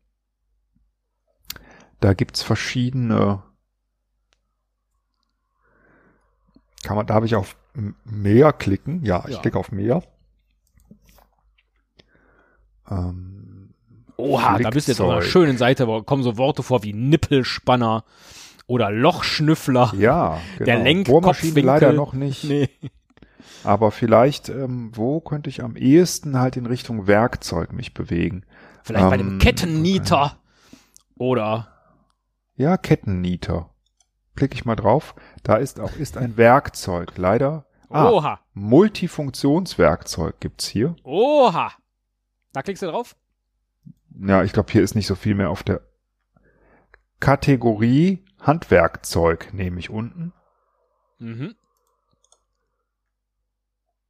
Da 2.01 2.13
gibt's 2.13 2.41
verschiedene. 2.43 3.43
Kann 6.83 6.97
man, 6.97 7.07
darf 7.07 7.23
ich 7.23 7.35
auf 7.35 7.55
mehr 8.03 8.51
klicken? 8.51 9.05
Ja, 9.05 9.23
ich 9.25 9.35
Ja. 9.35 9.41
klicke 9.41 9.57
auf 9.57 9.71
mehr. 9.71 10.03
Ähm, 12.91 13.38
Oha, 14.19 14.59
da 14.59 14.69
bist 14.69 14.87
du 14.87 14.91
jetzt 14.91 15.01
auf 15.01 15.09
einer 15.09 15.21
schönen 15.21 15.57
Seite, 15.57 15.87
wo 15.87 16.01
kommen 16.03 16.23
so 16.23 16.37
Worte 16.37 16.61
vor 16.63 16.83
wie 16.83 16.93
Nippelspanner 16.93 18.03
oder 18.67 18.91
Lochschnüffler. 18.91 19.93
ja, 19.97 20.39
genau. 20.57 20.65
Der 20.65 20.79
Lenkkopfwinkel. 20.79 21.63
Leider 21.63 21.93
noch 21.93 22.13
nicht. 22.13 22.43
Nee. 22.43 22.69
Aber 23.63 23.91
vielleicht, 23.91 24.49
ähm, 24.49 24.91
wo 24.93 25.19
könnte 25.19 25.49
ich 25.49 25.63
am 25.63 25.75
ehesten 25.75 26.39
halt 26.39 26.55
in 26.57 26.65
Richtung 26.65 27.07
Werkzeug 27.07 27.73
mich 27.73 27.93
bewegen? 27.93 28.43
Vielleicht 28.83 29.09
bei 29.09 29.17
dem 29.17 29.27
Ähm, 29.33 29.39
Kettennieter. 29.39 30.37
Oder 31.17 31.67
Ja, 32.55 32.77
Kettennieter. 32.77 33.69
Klicke 34.35 34.53
ich 34.55 34.63
mal 34.65 34.75
drauf. 34.75 35.15
Da 35.43 35.55
ist 35.57 35.79
auch 35.79 35.95
ist 35.97 36.17
ein 36.17 36.37
Werkzeug. 36.37 37.13
Leider. 37.17 37.65
Ah, 37.89 38.09
Oha. 38.09 38.39
Multifunktionswerkzeug 38.53 40.39
gibt's 40.39 40.67
hier. 40.67 40.95
Oha. 41.03 41.71
Da 42.53 42.61
klickst 42.61 42.83
du 42.83 42.87
drauf. 42.87 43.15
Ja, 44.21 44.43
ich 44.43 44.51
glaube, 44.51 44.71
hier 44.71 44.83
ist 44.83 44.95
nicht 44.95 45.07
so 45.07 45.15
viel 45.15 45.33
mehr 45.35 45.49
auf 45.49 45.63
der 45.63 45.81
Kategorie 47.19 48.25
Handwerkzeug, 48.39 49.53
nehme 49.53 49.79
ich 49.79 49.89
unten. 49.89 50.33
Mhm. 51.19 51.55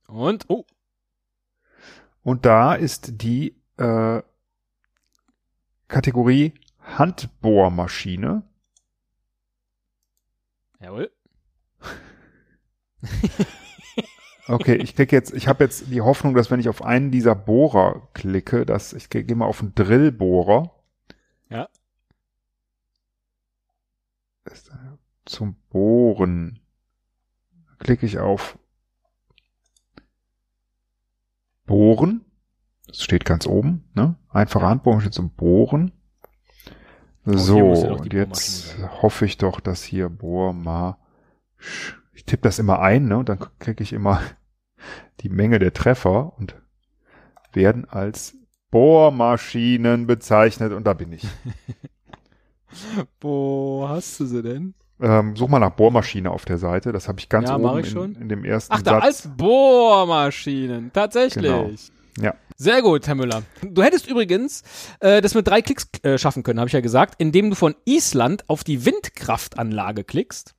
Und, 0.08 0.46
oh, 0.50 0.66
Und 2.24 2.46
da 2.46 2.74
ist 2.74 3.22
die 3.22 3.56
äh, 3.78 4.22
Kategorie 5.88 6.54
Handbohrmaschine. 6.80 8.44
jawohl. 10.80 11.12
Okay, 14.50 14.76
ich 14.78 14.96
klicke 14.96 15.16
jetzt, 15.16 15.32
ich 15.32 15.48
habe 15.48 15.64
jetzt 15.64 15.92
die 15.92 16.02
Hoffnung, 16.02 16.34
dass 16.34 16.50
wenn 16.50 16.60
ich 16.60 16.70
auf 16.70 16.84
einen 16.84 17.12
dieser 17.12 17.36
Bohrer 17.36 18.10
klicke, 18.14 18.66
dass 18.66 18.94
ich 18.94 19.12
gehe 19.12 19.36
mal 19.36 19.46
auf 19.46 19.62
einen 19.62 19.76
Drillbohrer. 19.76 20.72
Ja. 21.50 21.70
Zum 25.26 25.56
Bohren 25.70 26.60
klicke 27.78 28.08
ich 28.08 28.18
auf 28.18 28.58
Bohren. 31.68 32.26
Das 32.88 33.04
steht 33.04 33.26
ganz 33.26 33.46
oben, 33.46 33.88
ne? 33.94 34.16
Einfache 34.30 34.66
Handbohren 34.66 35.02
steht 35.02 35.14
zum 35.14 35.30
Bohren. 35.30 35.92
So, 37.24 37.76
ja 37.76 37.92
und 37.92 38.12
jetzt 38.12 38.80
hoffe 39.04 39.26
ich 39.26 39.38
doch, 39.38 39.60
dass 39.60 39.84
hier 39.84 40.10
Bohrma. 40.10 40.98
Ich 42.14 42.26
tippe 42.26 42.42
das 42.42 42.58
immer 42.58 42.80
ein, 42.80 43.08
ne? 43.08 43.20
Und 43.20 43.30
dann 43.30 43.38
kriege 43.60 43.84
ich 43.84 43.94
immer 43.94 44.20
die 45.22 45.30
Menge 45.30 45.60
der 45.60 45.74
Treffer 45.74 46.34
und 46.38 46.56
werden 47.54 47.86
als 47.90 48.36
Bohrmaschinen 48.72 50.08
bezeichnet 50.08 50.74
und 50.74 50.86
da 50.86 50.94
bin 50.94 51.12
ich. 51.12 51.26
Wo 53.22 53.88
hast 53.90 54.20
du 54.20 54.26
sie 54.26 54.42
denn? 54.44 54.74
Ähm, 55.02 55.36
such 55.36 55.48
mal 55.48 55.60
nach 55.60 55.72
Bohrmaschine 55.72 56.30
auf 56.30 56.46
der 56.46 56.58
Seite. 56.58 56.92
Das 56.92 57.08
habe 57.08 57.20
ich 57.20 57.30
ganz 57.30 57.50
Ja, 57.50 57.56
oben 57.58 57.80
ich 57.80 57.90
schon. 57.90 58.16
in, 58.16 58.24
in 58.24 58.30
dem 58.30 58.44
ersten 58.46 58.74
Ach, 58.74 58.82
da 58.82 58.92
Satz. 58.96 59.04
als 59.04 59.30
Bohrmaschinen. 59.38 60.92
Tatsächlich. 60.94 61.44
Genau. 61.46 61.70
Ja. 62.20 62.36
Sehr 62.58 62.82
gut, 62.82 63.08
Herr 63.08 63.16
Müller. 63.16 63.44
Du 63.62 63.82
hättest 63.82 64.08
übrigens 64.08 64.64
äh, 65.00 65.22
das 65.22 65.36
mit 65.36 65.48
drei 65.48 65.62
Klicks 65.62 65.88
äh, 66.04 66.18
schaffen 66.18 66.44
können, 66.44 66.60
habe 66.60 66.68
ich 66.68 66.74
ja 66.74 66.82
gesagt, 66.82 67.16
indem 67.18 67.50
du 67.50 67.56
von 67.56 67.76
Island 67.86 68.50
auf 68.50 68.66
die 68.66 68.86
Windkraftanlage 68.86 70.04
klickst 70.04 70.54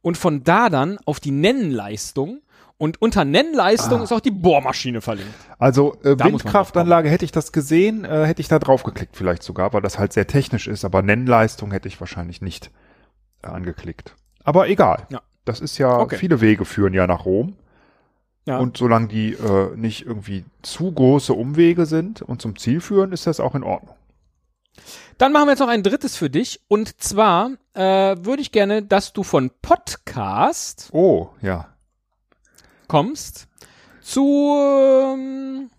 und 0.00 0.16
von 0.16 0.44
da 0.44 0.68
dann 0.70 0.98
auf 1.04 1.18
die 1.18 1.32
Nennleistung 1.32 2.40
und 2.82 3.00
unter 3.00 3.24
Nennleistung 3.24 4.00
Ah. 4.00 4.04
ist 4.04 4.12
auch 4.12 4.20
die 4.20 4.32
Bohrmaschine 4.32 5.00
verlinkt. 5.00 5.32
Also 5.58 5.94
äh, 6.02 6.16
Da 6.16 6.24
Windkraftanlage 6.24 7.08
hätte 7.08 7.24
ich 7.24 7.30
das 7.32 7.52
gesehen, 7.52 8.04
äh, 8.04 8.26
hätte 8.26 8.40
ich 8.40 8.48
da 8.48 8.58
drauf 8.58 8.82
geklickt 8.82 9.16
vielleicht 9.16 9.42
sogar, 9.44 9.72
weil 9.72 9.82
das 9.82 9.98
halt 9.98 10.12
sehr 10.12 10.26
technisch 10.26 10.66
ist, 10.66 10.84
aber 10.84 11.00
Nennleistung 11.02 11.70
hätte 11.70 11.86
ich 11.88 12.00
wahrscheinlich 12.00 12.42
nicht 12.42 12.70
äh, 13.42 13.46
angeklickt. 13.46 14.14
Aber 14.44 14.68
egal. 14.68 15.06
Ja. 15.10 15.20
Das 15.44 15.60
ist 15.60 15.78
ja, 15.78 15.96
Okay. 15.98 16.16
viele 16.16 16.40
Wege 16.40 16.64
führen 16.64 16.92
ja 16.94 17.06
nach 17.06 17.24
Rom. 17.24 17.54
Ja. 18.46 18.58
Und 18.58 18.76
solange 18.76 19.06
die 19.06 19.34
äh, 19.34 19.76
nicht 19.76 20.04
irgendwie 20.04 20.44
zu 20.62 20.90
große 20.90 21.32
Umwege 21.32 21.86
sind 21.86 22.22
und 22.22 22.42
zum 22.42 22.58
Ziel 22.58 22.80
führen, 22.80 23.12
ist 23.12 23.28
das 23.28 23.38
auch 23.38 23.54
in 23.54 23.62
Ordnung. 23.62 23.94
Dann 25.18 25.32
machen 25.32 25.46
wir 25.46 25.52
jetzt 25.52 25.60
noch 25.60 25.68
ein 25.68 25.84
drittes 25.84 26.16
für 26.16 26.30
dich 26.30 26.60
und 26.66 27.00
zwar 27.00 27.50
äh, 27.74 28.16
würde 28.18 28.42
ich 28.42 28.50
gerne, 28.50 28.82
dass 28.82 29.12
du 29.12 29.22
von 29.22 29.50
Podcast 29.62 30.88
Oh, 30.92 31.28
ja. 31.40 31.68
Kommst 32.88 33.48
zu 34.00 34.56
ähm, 34.58 35.70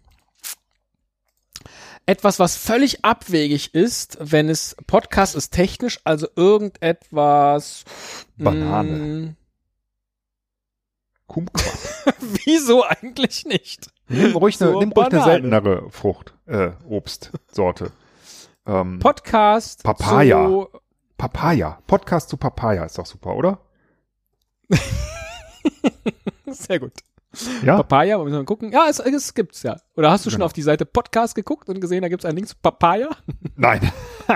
etwas, 2.06 2.40
was 2.40 2.58
völlig 2.58 3.06
abwegig 3.06 3.74
ist, 3.74 4.18
wenn 4.20 4.50
es 4.50 4.76
Podcast 4.88 5.36
ist 5.36 5.52
technisch, 5.52 6.00
also 6.04 6.28
irgendetwas. 6.36 7.86
Banane. 8.38 9.36
Kumquat. 11.28 11.64
wieso 12.46 12.84
eigentlich 12.84 13.46
nicht? 13.46 13.88
Nimm 14.08 14.36
ruhig 14.36 14.62
eine, 14.62 14.72
Zur 14.72 14.80
nimm 14.82 14.92
ruhig 14.92 15.08
eine 15.08 15.24
seltenere 15.24 15.90
Frucht, 15.90 16.34
äh, 16.46 16.72
Obstsorte. 16.88 17.92
Ähm, 18.66 19.00
Podcast. 19.00 19.84
Papaya. 19.84 20.46
Zu, 20.46 20.68
Papaya. 21.18 21.80
Podcast 21.88 22.30
zu 22.30 22.38
Papaya 22.38 22.86
ist 22.86 22.98
doch 22.98 23.06
super, 23.06 23.36
oder? 23.36 23.60
sehr 26.68 26.80
gut. 26.80 26.94
Ja. 27.66 27.78
Papaya, 27.78 28.20
wollen 28.20 28.32
wir 28.32 28.38
mal 28.38 28.46
gucken? 28.46 28.72
Ja, 28.72 28.86
es, 28.88 29.00
es 29.00 29.34
gibt's 29.34 29.64
ja. 29.64 29.78
Oder 29.96 30.12
hast 30.12 30.24
du 30.24 30.30
schon 30.30 30.38
Genau. 30.38 30.46
auf 30.46 30.54
die 30.54 30.62
Seite 30.62 30.86
Podcast 30.86 31.34
geguckt 31.34 31.68
und 31.68 31.82
gesehen, 31.82 32.04
da 32.04 32.08
gibt's 32.08 32.26
einen 32.26 32.36
Link 32.36 32.48
zu 32.48 32.56
Papaya? 32.62 33.10
Nein. 33.56 33.92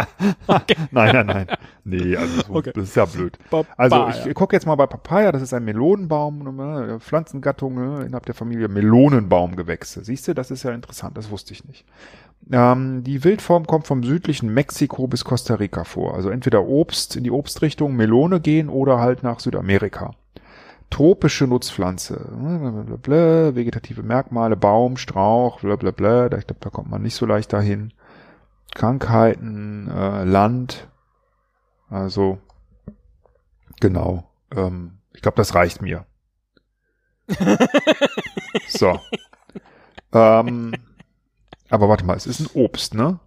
nein, 0.48 0.66
nein, 0.92 1.26
nein. 1.28 1.48
Nee, 1.84 2.18
also 2.18 2.42
so, 2.42 2.54
Okay. 2.56 2.72
das 2.74 2.86
ist 2.86 2.96
ja 2.96 3.06
blöd. 3.06 3.38
Papaya. 3.52 3.74
Also 3.78 4.28
ich 4.30 4.34
gucke 4.36 4.56
jetzt 4.56 4.66
mal 4.66 4.74
bei 4.76 4.88
Papaya, 4.88 5.32
das 5.32 5.44
ist 5.44 5.54
ein 5.54 5.64
Melonenbaum, 5.64 6.56
ne, 6.56 7.00
Pflanzengattung 7.00 7.76
ne, 7.76 8.06
innerhalb 8.06 8.26
der 8.26 8.36
Familie 8.36 8.68
Melonenbaumgewächse. 8.68 10.04
Siehst 10.04 10.28
du, 10.28 10.34
das 10.34 10.50
ist 10.52 10.64
ja 10.64 10.72
interessant, 10.72 11.18
das 11.18 11.30
wusste 11.30 11.54
ich 11.54 11.66
nicht. 11.66 11.86
Ähm, 12.52 13.04
die 13.04 13.24
Wildform 13.24 13.68
kommt 13.68 13.88
vom 13.88 14.04
südlichen 14.04 14.50
Mexiko 14.54 15.08
bis 15.08 15.24
Costa 15.24 15.56
Rica 15.56 15.84
vor. 15.84 16.16
Also 16.16 16.30
entweder 16.30 16.66
Obst 16.66 17.16
in 17.16 17.24
die 17.24 17.32
Obstrichtung 17.32 17.96
Melone 17.96 18.40
gehen 18.40 18.70
oder 18.70 19.00
halt 19.00 19.22
nach 19.24 19.40
Südamerika. 19.40 20.12
Tropische 20.90 21.48
Nutzpflanze, 21.48 22.16
blablabla, 22.32 23.56
vegetative 23.56 24.04
Merkmale, 24.04 24.56
Baum, 24.56 24.98
Strauch, 24.98 25.60
blablabla, 25.60 26.30
da- 26.30 26.38
ich 26.38 26.48
glaube, 26.48 26.62
da 26.62 26.70
kommt 26.70 26.90
man 26.90 27.02
nicht 27.02 27.16
so 27.16 27.26
leicht 27.26 27.52
dahin. 27.54 27.94
Krankheiten, 28.74 29.90
äh, 29.90 30.24
Land, 30.24 30.88
also 31.90 32.38
genau. 33.80 34.30
Ähm, 34.56 35.00
ich 35.14 35.22
glaube, 35.22 35.38
das 35.38 35.56
reicht 35.56 35.82
mir. 35.82 36.06
so. 38.68 39.00
Ähm, 40.14 40.74
aber 41.70 41.90
warte 41.90 42.06
mal, 42.06 42.16
es 42.18 42.28
ist 42.28 42.40
ein 42.40 42.50
Obst, 42.54 42.94
ne? 42.94 43.20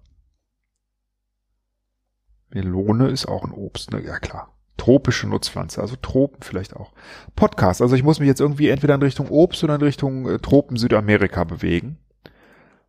Melone 2.50 3.08
ist 3.08 3.26
auch 3.26 3.44
ein 3.44 3.52
Obst, 3.52 3.90
ne? 3.92 4.00
Ja 4.04 4.18
klar. 4.18 4.52
Tropische 4.80 5.28
Nutzpflanze, 5.28 5.82
also 5.82 5.94
Tropen 6.00 6.42
vielleicht 6.42 6.74
auch. 6.74 6.92
Podcast, 7.36 7.82
also 7.82 7.94
ich 7.94 8.02
muss 8.02 8.18
mich 8.18 8.28
jetzt 8.28 8.40
irgendwie 8.40 8.70
entweder 8.70 8.94
in 8.94 9.02
Richtung 9.02 9.28
Obst 9.28 9.62
oder 9.62 9.74
in 9.74 9.82
Richtung 9.82 10.26
äh, 10.26 10.38
Tropen 10.38 10.78
Südamerika 10.78 11.44
bewegen. 11.44 11.98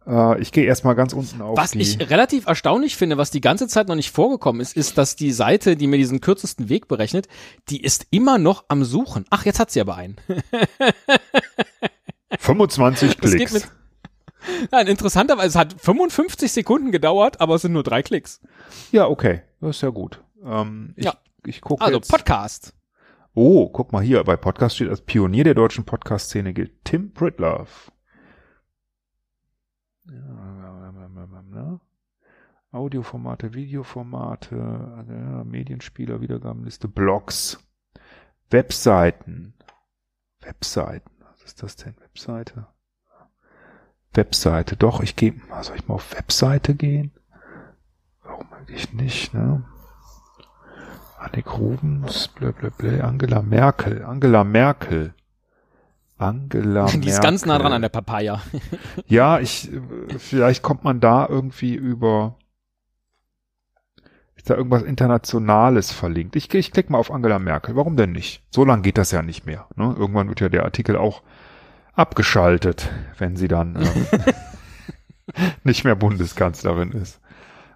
Äh, 0.08 0.40
ich 0.40 0.54
gehe 0.54 0.64
erstmal 0.64 0.96
ganz 0.96 1.12
unten 1.12 1.42
auf 1.42 1.58
Was 1.58 1.76
ich 1.76 2.00
relativ 2.10 2.48
erstaunlich 2.48 2.96
finde, 2.96 3.18
was 3.18 3.30
die 3.30 3.42
ganze 3.42 3.68
Zeit 3.68 3.90
noch 3.90 3.96
nicht 3.96 4.12
vorgekommen 4.12 4.62
ist, 4.62 4.78
ist, 4.78 4.98
dass 4.98 5.18
die 5.18 5.34
Seite, 5.34 5.76
die 5.76 5.88
mir 5.88 5.98
diesen 5.98 6.22
kürzesten 6.22 6.70
Weg 6.70 6.88
berechnet, 6.88 7.28
die 7.68 7.84
ist 7.84 8.08
immer 8.10 8.38
noch 8.38 8.64
am 8.70 8.86
Suchen. 8.86 9.26
Ach, 9.30 9.44
jetzt 9.44 9.60
hat 9.60 9.70
sie 9.70 9.82
aber 9.82 9.98
einen. 9.98 10.16
25 12.40 13.18
Das 13.22 13.36
geht 13.36 13.50
Klicks. 13.50 13.70
Nein, 14.72 14.88
interessanterweise, 14.88 15.50
es 15.50 15.56
hat 15.56 15.76
55 15.78 16.54
Sekunden 16.54 16.94
gedauert, 16.94 17.42
aber 17.42 17.56
es 17.56 17.64
sind 17.64 17.74
nur 17.74 17.84
drei 17.84 18.02
Klicks. 18.02 18.40
Ja, 18.94 19.08
okay. 19.08 19.42
Das 19.60 19.76
ist 19.76 19.82
ja 19.82 19.90
gut. 19.90 20.22
Ähm, 20.46 20.94
ich, 20.96 21.04
Ja. 21.04 21.16
Ich 21.46 21.62
gucke 21.62 21.84
Also 21.84 21.98
jetzt. 21.98 22.10
Podcast. 22.10 22.76
Oh, 23.34 23.70
guck 23.70 23.94
mal 23.94 24.04
hier, 24.04 24.24
bei 24.24 24.36
Podcast 24.36 24.76
steht 24.76 24.90
als 24.90 25.02
Pionier 25.02 25.44
der 25.44 25.54
deutschen 25.54 25.86
Podcast-Szene 25.86 26.54
gilt 26.54 26.84
Tim 26.84 27.14
Pritlove. 27.14 27.92
Audioformate, 32.72 33.54
Videoformate, 33.54 34.56
ja, 34.56 35.44
Medienspieler, 35.44 36.22
Wiedergabenliste, 36.22 36.88
Blogs, 36.88 37.60
Webseiten. 38.50 39.54
Webseiten, 40.42 41.12
was 41.20 41.44
ist 41.44 41.64
das 41.64 41.76
denn? 41.76 41.96
Webseite? 42.00 42.68
Webseite, 44.14 44.76
doch, 44.76 45.02
ich 45.02 45.16
gehe, 45.16 45.36
soll 45.62 45.78
ich 45.78 45.88
mal 45.88 45.96
auf 45.96 46.14
Webseite 46.16 46.76
gehen? 46.76 47.14
Warum 48.24 48.52
eigentlich 48.52 48.92
nicht, 48.92 49.34
ne? 49.34 49.64
Annik 51.22 51.58
Rubens, 51.58 52.30
blablabla, 52.30 53.04
Angela 53.04 53.42
Merkel, 53.44 54.04
Angela 54.04 54.44
Merkel. 54.44 55.14
Angela 56.18 56.84
Merkel. 56.86 57.02
Die 57.02 57.10
ist 57.10 57.22
ganz 57.22 57.46
nah 57.46 57.60
dran 57.60 57.74
an 57.74 57.82
der 57.82 57.90
Papaya. 57.90 58.42
Ja, 59.08 59.40
ich, 59.40 59.72
äh, 59.72 59.80
vielleicht 60.18 60.64
kommt 60.64 60.84
man 60.84 61.00
da 61.00 61.28
irgendwie 61.28 61.76
über, 61.76 62.38
ist 64.36 64.50
da 64.50 64.56
irgendwas 64.56 64.82
Internationales 64.82 65.92
verlinkt. 65.92 66.36
Ich, 66.36 66.52
ich 66.54 66.72
klicke 66.72 66.92
mal 66.92 66.98
auf 66.98 67.12
Angela 67.12 67.38
Merkel. 67.38 67.76
Warum 67.76 67.98
denn 67.98 68.14
nicht? 68.14 68.44
So 68.50 68.66
lang 68.66 68.82
geht 68.82 68.98
das 68.98 69.12
ja 69.12 69.22
nicht 69.22 69.46
mehr. 69.46 69.68
Ne? 69.76 69.96
Irgendwann 69.98 70.28
wird 70.28 70.40
ja 70.40 70.50
der 70.50 70.64
Artikel 70.64 70.98
auch 70.98 71.22
abgeschaltet, 71.94 72.90
wenn 73.20 73.36
sie 73.36 73.48
dann 73.48 73.76
ähm, 73.76 74.08
nicht 75.64 75.84
mehr 75.84 75.96
Bundeskanzlerin 75.96 76.94
ist. 76.94 77.21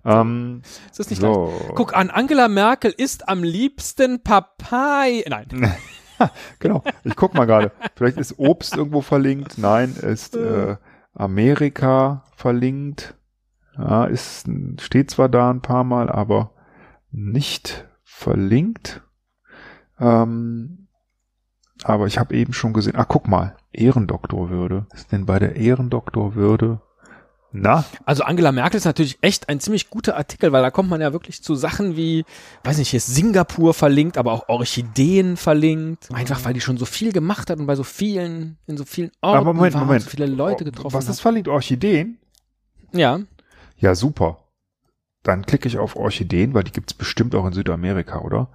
Ähm, 0.06 0.62
Ist 0.90 1.00
das 1.00 1.10
nicht 1.10 1.22
leicht? 1.22 1.34
so. 1.34 1.52
Guck 1.76 1.96
an, 1.96 2.10
Angela 2.10 2.48
Merkel 2.48 2.94
isst 2.96 3.28
am 3.28 3.44
liebsten 3.44 4.22
Papaya. 4.24 5.24
Nein. 5.28 5.76
Genau. 6.60 6.82
Ich 7.04 7.18
guck 7.18 7.34
mal 7.34 7.44
gerade. 7.44 7.74
Vielleicht 7.96 8.18
ist 8.18 8.40
Obst 8.40 8.78
irgendwo 8.78 9.02
verlinkt. 9.02 9.58
Nein, 9.58 9.94
ist 10.02 10.34
äh, 10.38 10.78
Amerika 11.14 12.24
verlinkt. 12.38 13.16
Ja, 13.78 14.06
ist 14.06 14.48
steht 14.80 15.12
zwar 15.12 15.28
da 15.28 15.50
ein 15.50 15.60
paar 15.60 15.84
Mal, 15.84 16.10
aber 16.10 16.52
nicht 17.12 17.86
verlinkt. 18.06 19.02
Ähm, 20.00 20.88
aber 21.84 22.08
ich 22.08 22.18
habe 22.18 22.34
eben 22.34 22.54
schon 22.54 22.72
gesehen. 22.72 22.96
Ah, 22.96 23.04
guck 23.04 23.28
mal. 23.28 23.58
Ehrendoktorwürde. 23.74 24.88
Ist 24.94 25.12
denn 25.12 25.26
bei 25.26 25.38
der 25.40 25.58
Ehrendoktorwürde 25.58 26.82
Na, 27.58 27.86
Also 28.06 28.24
Angela 28.24 28.52
Merkel 28.52 28.78
ist 28.78 28.86
natürlich 28.86 29.18
echt 29.22 29.48
ein 29.48 29.62
ziemlich 29.62 29.90
guter 29.90 30.18
Artikel, 30.18 30.52
weil 30.52 30.62
da 30.62 30.72
kommt 30.72 30.90
man 30.90 31.00
ja 31.00 31.14
wirklich 31.14 31.42
zu 31.42 31.56
Sachen 31.56 31.96
wie, 31.96 32.26
weiß 32.66 32.78
nicht, 32.78 32.90
hier 32.90 32.98
ist 32.98 33.08
Singapur 33.08 33.74
verlinkt, 33.74 34.18
aber 34.18 34.34
auch 34.34 34.50
Orchideen 34.50 35.38
verlinkt. 35.38 36.10
Einfach 36.14 36.44
weil 36.44 36.54
die 36.54 36.60
schon 36.62 36.78
so 36.78 36.86
viel 36.86 37.14
gemacht 37.14 37.50
hat 37.50 37.58
und 37.60 37.66
bei 37.66 37.76
so 37.76 37.84
vielen, 37.84 38.58
in 38.68 38.76
so 38.76 38.84
vielen 38.84 39.10
Orten 39.22 39.38
aber 39.38 39.54
Moment, 39.54 39.74
war 39.74 39.86
Moment. 39.86 40.04
so 40.04 40.10
viele 40.10 40.26
Leute 40.26 40.66
getroffen 40.66 40.94
Was 40.94 41.08
ist 41.08 41.22
verlinkt? 41.22 41.48
Orchideen? 41.48 42.18
Ja, 42.92 43.20
Ja, 43.78 43.96
super. 43.96 44.40
Dann 45.26 45.44
klicke 45.46 45.68
ich 45.68 45.80
auf 45.80 45.96
Orchideen, 45.96 46.54
weil 46.54 46.64
die 46.64 46.72
gibt's 46.72 46.94
bestimmt 46.94 47.34
auch 47.34 47.48
in 47.48 47.54
Südamerika, 47.54 48.20
oder? 48.20 48.50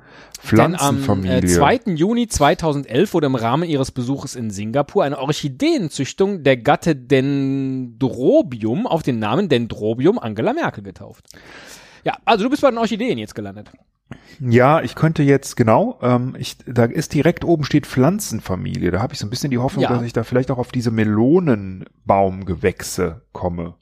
denn 0.53 0.77
am 0.77 0.99
Pflanzenfamilie. 1.01 1.39
äh, 1.39 1.47
2. 1.47 1.81
Juni 1.97 2.29
2011 2.29 3.13
wurde 3.13 3.27
im 3.27 3.35
Rahmen 3.35 3.69
ihres 3.69 3.91
Besuches 3.91 4.37
in 4.37 4.51
Singapur 4.51 5.03
eine 5.03 5.19
Orchideenzüchtung 5.19 6.45
der 6.45 6.57
Gatte 6.59 6.95
Dendrobium 6.95 8.87
auf 8.87 9.03
den 9.03 9.19
Namen 9.19 9.49
Dendrobium 9.49 10.21
Angela 10.21 10.53
Merkel 10.53 10.85
getauft. 10.85 11.27
Ja, 12.05 12.17
also 12.25 12.45
du 12.45 12.51
bist 12.51 12.63
bei 12.63 12.71
den 12.71 12.79
Orchideen 12.79 13.19
jetzt 13.19 13.35
gelandet. 13.35 13.73
Ja, 14.41 14.81
ich 14.81 14.95
könnte 14.95 15.23
jetzt, 15.25 15.57
genau, 15.57 15.99
ähm, 16.03 16.37
ich, 16.39 16.57
da 16.67 16.85
ist 16.85 17.15
direkt 17.15 17.45
oben 17.45 17.65
steht 17.65 17.87
Pflanzenfamilie. 17.87 18.93
Da 18.93 19.03
habe 19.03 19.13
ich 19.13 19.19
so 19.19 19.27
ein 19.27 19.31
bisschen 19.31 19.51
die 19.51 19.59
Hoffnung, 19.59 19.83
Ja. 19.83 19.91
dass 19.91 20.03
ich 20.03 20.13
da 20.13 20.23
vielleicht 20.23 20.51
auch 20.53 20.59
auf 20.59 20.71
diese 20.73 20.91
Melonenbaumgewächse 20.91 23.23
komme. 23.33 23.75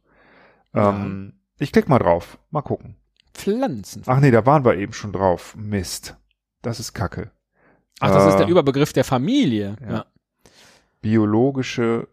Ähm, 0.74 1.34
Ich 1.58 1.72
klick 1.72 1.88
mal 1.88 1.98
drauf. 1.98 2.38
Mal 2.50 2.62
gucken. 2.62 2.96
Pflanzen. 3.34 4.02
Ach 4.06 4.20
nee, 4.20 4.30
da 4.30 4.46
waren 4.46 4.64
wir 4.64 4.76
eben 4.76 4.92
schon 4.92 5.12
drauf. 5.12 5.54
Mist. 5.56 6.16
Das 6.62 6.80
ist 6.80 6.92
Kacke. 6.92 7.30
Ach, 8.00 8.10
das 8.10 8.26
ist 8.32 8.38
der 8.38 8.46
Äh, 8.46 8.50
Überbegriff 8.50 8.92
der 8.92 9.04
Familie. 9.04 9.76
ja. 9.80 9.90
Ja. 9.90 10.06
biologische. 11.00 12.08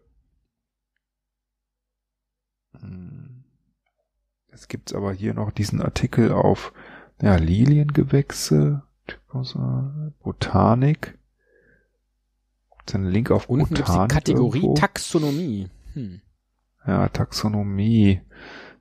Hm. 2.80 3.44
Jetzt 4.50 4.68
gibt's 4.68 4.94
aber 4.94 5.12
hier 5.12 5.34
noch 5.34 5.50
diesen 5.50 5.82
Artikel 5.82 6.32
auf 6.32 6.72
ja, 7.20 7.36
Liliengewächse, 7.36 8.82
Botanik. 10.22 11.18
Gibt's 12.78 12.94
einen 12.94 13.10
Link 13.10 13.30
auf 13.30 13.48
Unten 13.48 13.66
gibt 13.74 13.80
es 13.80 13.84
die 13.86 13.90
Botanik 13.92 14.10
Kategorie 14.12 14.58
irgendwo? 14.58 14.74
Taxonomie. 14.74 15.68
Hm. 15.94 16.20
Ja, 16.86 17.08
Taxonomie. 17.08 18.20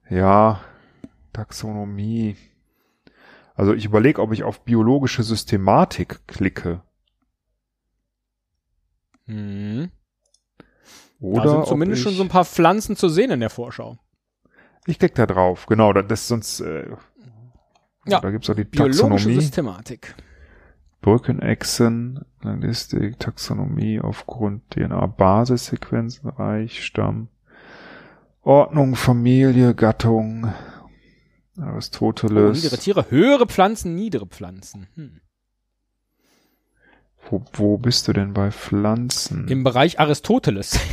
Ja, 0.09 0.61
Taxonomie. 1.33 2.35
Also 3.55 3.73
ich 3.73 3.85
überlege, 3.85 4.21
ob 4.21 4.31
ich 4.33 4.43
auf 4.43 4.61
biologische 4.61 5.23
Systematik 5.23 6.27
klicke. 6.27 6.81
Hm. 9.27 9.89
Oder 11.19 11.43
da 11.43 11.49
sind 11.49 11.67
zumindest 11.67 12.03
schon 12.03 12.13
so 12.13 12.21
ein 12.23 12.29
paar 12.29 12.45
Pflanzen 12.45 12.95
zu 12.95 13.09
sehen 13.09 13.31
in 13.31 13.39
der 13.39 13.49
Vorschau. 13.49 13.97
Ich 14.85 14.99
klicke 14.99 15.15
da 15.15 15.25
drauf, 15.25 15.65
genau, 15.65 15.93
da- 15.93 16.03
das 16.03 16.21
ist 16.21 16.27
sonst, 16.27 16.59
äh, 16.59 16.95
Ja, 18.07 18.19
da 18.19 18.29
gibt's 18.29 18.47
auch 18.51 18.55
die 18.55 18.65
Biologische 18.65 19.01
Taxonomie, 19.07 19.41
Systematik. 19.41 20.15
Brückenechsen, 21.01 22.23
Linguistik, 22.41 23.19
Taxonomie 23.19 23.99
aufgrund 23.99 24.69
DNA-Basissequenzen, 24.75 26.29
Reich, 26.29 26.85
Stamm, 26.85 27.29
Ordnung, 28.45 28.95
Familie, 28.95 29.73
Gattung, 29.73 30.53
Oh, 31.57 31.61
Aristoteles. 31.61 32.61
niedere 32.63 32.77
Tiere, 32.77 33.05
höhere 33.09 33.47
Pflanzen, 33.47 33.95
niedere 33.95 34.27
Pflanzen. 34.27 34.87
Hm. 34.95 35.21
wo, 37.29 37.43
wo 37.53 37.77
bist 37.77 38.07
du 38.07 38.13
denn 38.13 38.33
bei 38.33 38.51
Pflanzen? 38.51 39.47
Im 39.47 39.63
Bereich 39.63 39.99
Aristoteles. 39.99 40.77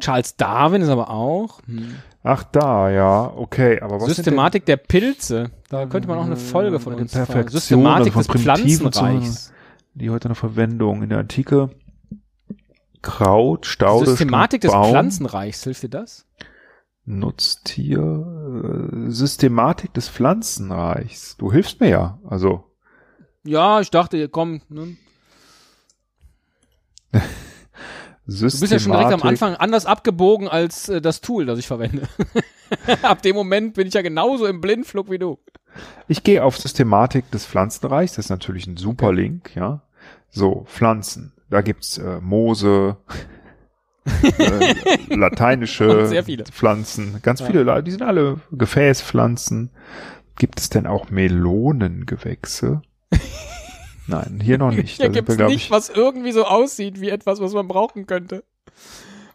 Charles 0.00 0.36
Darwin 0.36 0.82
ist 0.82 0.88
aber 0.90 1.08
auch. 1.10 1.62
Hm. 1.66 1.96
Ach 2.22 2.44
da, 2.44 2.90
ja, 2.90 3.32
okay, 3.34 3.80
aber 3.80 4.00
was 4.00 4.14
Systematik 4.14 4.66
der 4.66 4.76
Pilze. 4.76 5.50
Da 5.70 5.86
könnte 5.86 6.06
man 6.08 6.18
auch 6.18 6.26
eine 6.26 6.36
Folge 6.36 6.80
von 6.80 6.94
uns 6.94 7.12
fahren. 7.12 7.26
Perfektionen 7.26 7.60
Systematik 7.60 8.12
von 8.12 8.24
des 8.24 8.42
Pflanzenreichs. 8.42 9.52
die 9.94 10.10
heute 10.10 10.26
eine 10.26 10.34
Verwendung 10.34 11.02
in 11.02 11.08
der 11.08 11.18
Antike? 11.20 11.70
Kraut, 13.02 13.66
Staude, 13.66 14.10
Systematik 14.10 14.60
des 14.62 14.72
Baum, 14.72 14.90
Pflanzenreichs, 14.90 15.64
hilft 15.64 15.82
dir 15.82 15.88
das? 15.88 16.26
Nutztier, 17.04 18.00
äh, 18.00 19.10
Systematik 19.10 19.94
des 19.94 20.08
Pflanzenreichs. 20.08 21.36
Du 21.36 21.52
hilfst 21.52 21.80
mir 21.80 21.88
ja, 21.88 22.18
also 22.28 22.64
Ja, 23.44 23.80
ich 23.80 23.90
dachte, 23.90 24.28
komm, 24.28 24.60
ne? 24.68 24.96
Systematik. 27.12 27.36
Du 28.28 28.60
bist 28.60 28.72
ja 28.72 28.78
schon 28.80 28.92
direkt 28.92 29.12
am 29.12 29.22
Anfang 29.22 29.54
anders 29.54 29.86
abgebogen 29.86 30.48
als 30.48 30.88
äh, 30.88 31.00
das 31.00 31.20
Tool, 31.20 31.46
das 31.46 31.60
ich 31.60 31.66
verwende. 31.68 32.08
Ab 33.02 33.22
dem 33.22 33.36
Moment 33.36 33.74
bin 33.74 33.86
ich 33.86 33.94
ja 33.94 34.02
genauso 34.02 34.46
im 34.46 34.60
Blindflug 34.60 35.10
wie 35.10 35.18
du. 35.18 35.38
Ich 36.08 36.24
gehe 36.24 36.42
auf 36.42 36.58
Systematik 36.58 37.30
des 37.30 37.46
Pflanzenreichs, 37.46 38.14
das 38.14 38.26
ist 38.26 38.30
natürlich 38.30 38.66
ein 38.66 38.76
super 38.76 39.12
Link, 39.12 39.54
ja. 39.54 39.82
So, 40.30 40.64
Pflanzen. 40.66 41.32
Da 41.50 41.60
gibt's 41.60 41.98
äh, 41.98 42.20
Moose, 42.20 42.96
äh, 44.38 44.74
lateinische. 45.14 46.08
Pflanzen, 46.52 47.20
ganz 47.22 47.40
Ja. 47.40 47.46
viele, 47.46 47.62
Le- 47.62 47.82
die 47.82 47.90
sind 47.92 48.02
alle 48.02 48.40
Gefäßpflanzen. 48.52 49.70
Gibt 50.38 50.60
es 50.60 50.68
denn 50.68 50.86
auch 50.86 51.10
Melonengewächse? 51.10 52.82
Nein, 54.06 54.40
hier 54.42 54.58
noch 54.58 54.70
nicht. 54.70 54.96
Hier 55.00 55.12
wir, 55.14 55.22
glaub 55.22 55.48
nicht, 55.48 55.64
ich, 55.66 55.70
was 55.70 55.88
irgendwie 55.88 56.32
so 56.32 56.44
aussieht 56.44 57.00
wie 57.00 57.10
etwas, 57.10 57.40
was 57.40 57.52
man 57.54 57.66
brauchen 57.68 58.06
könnte. 58.06 58.44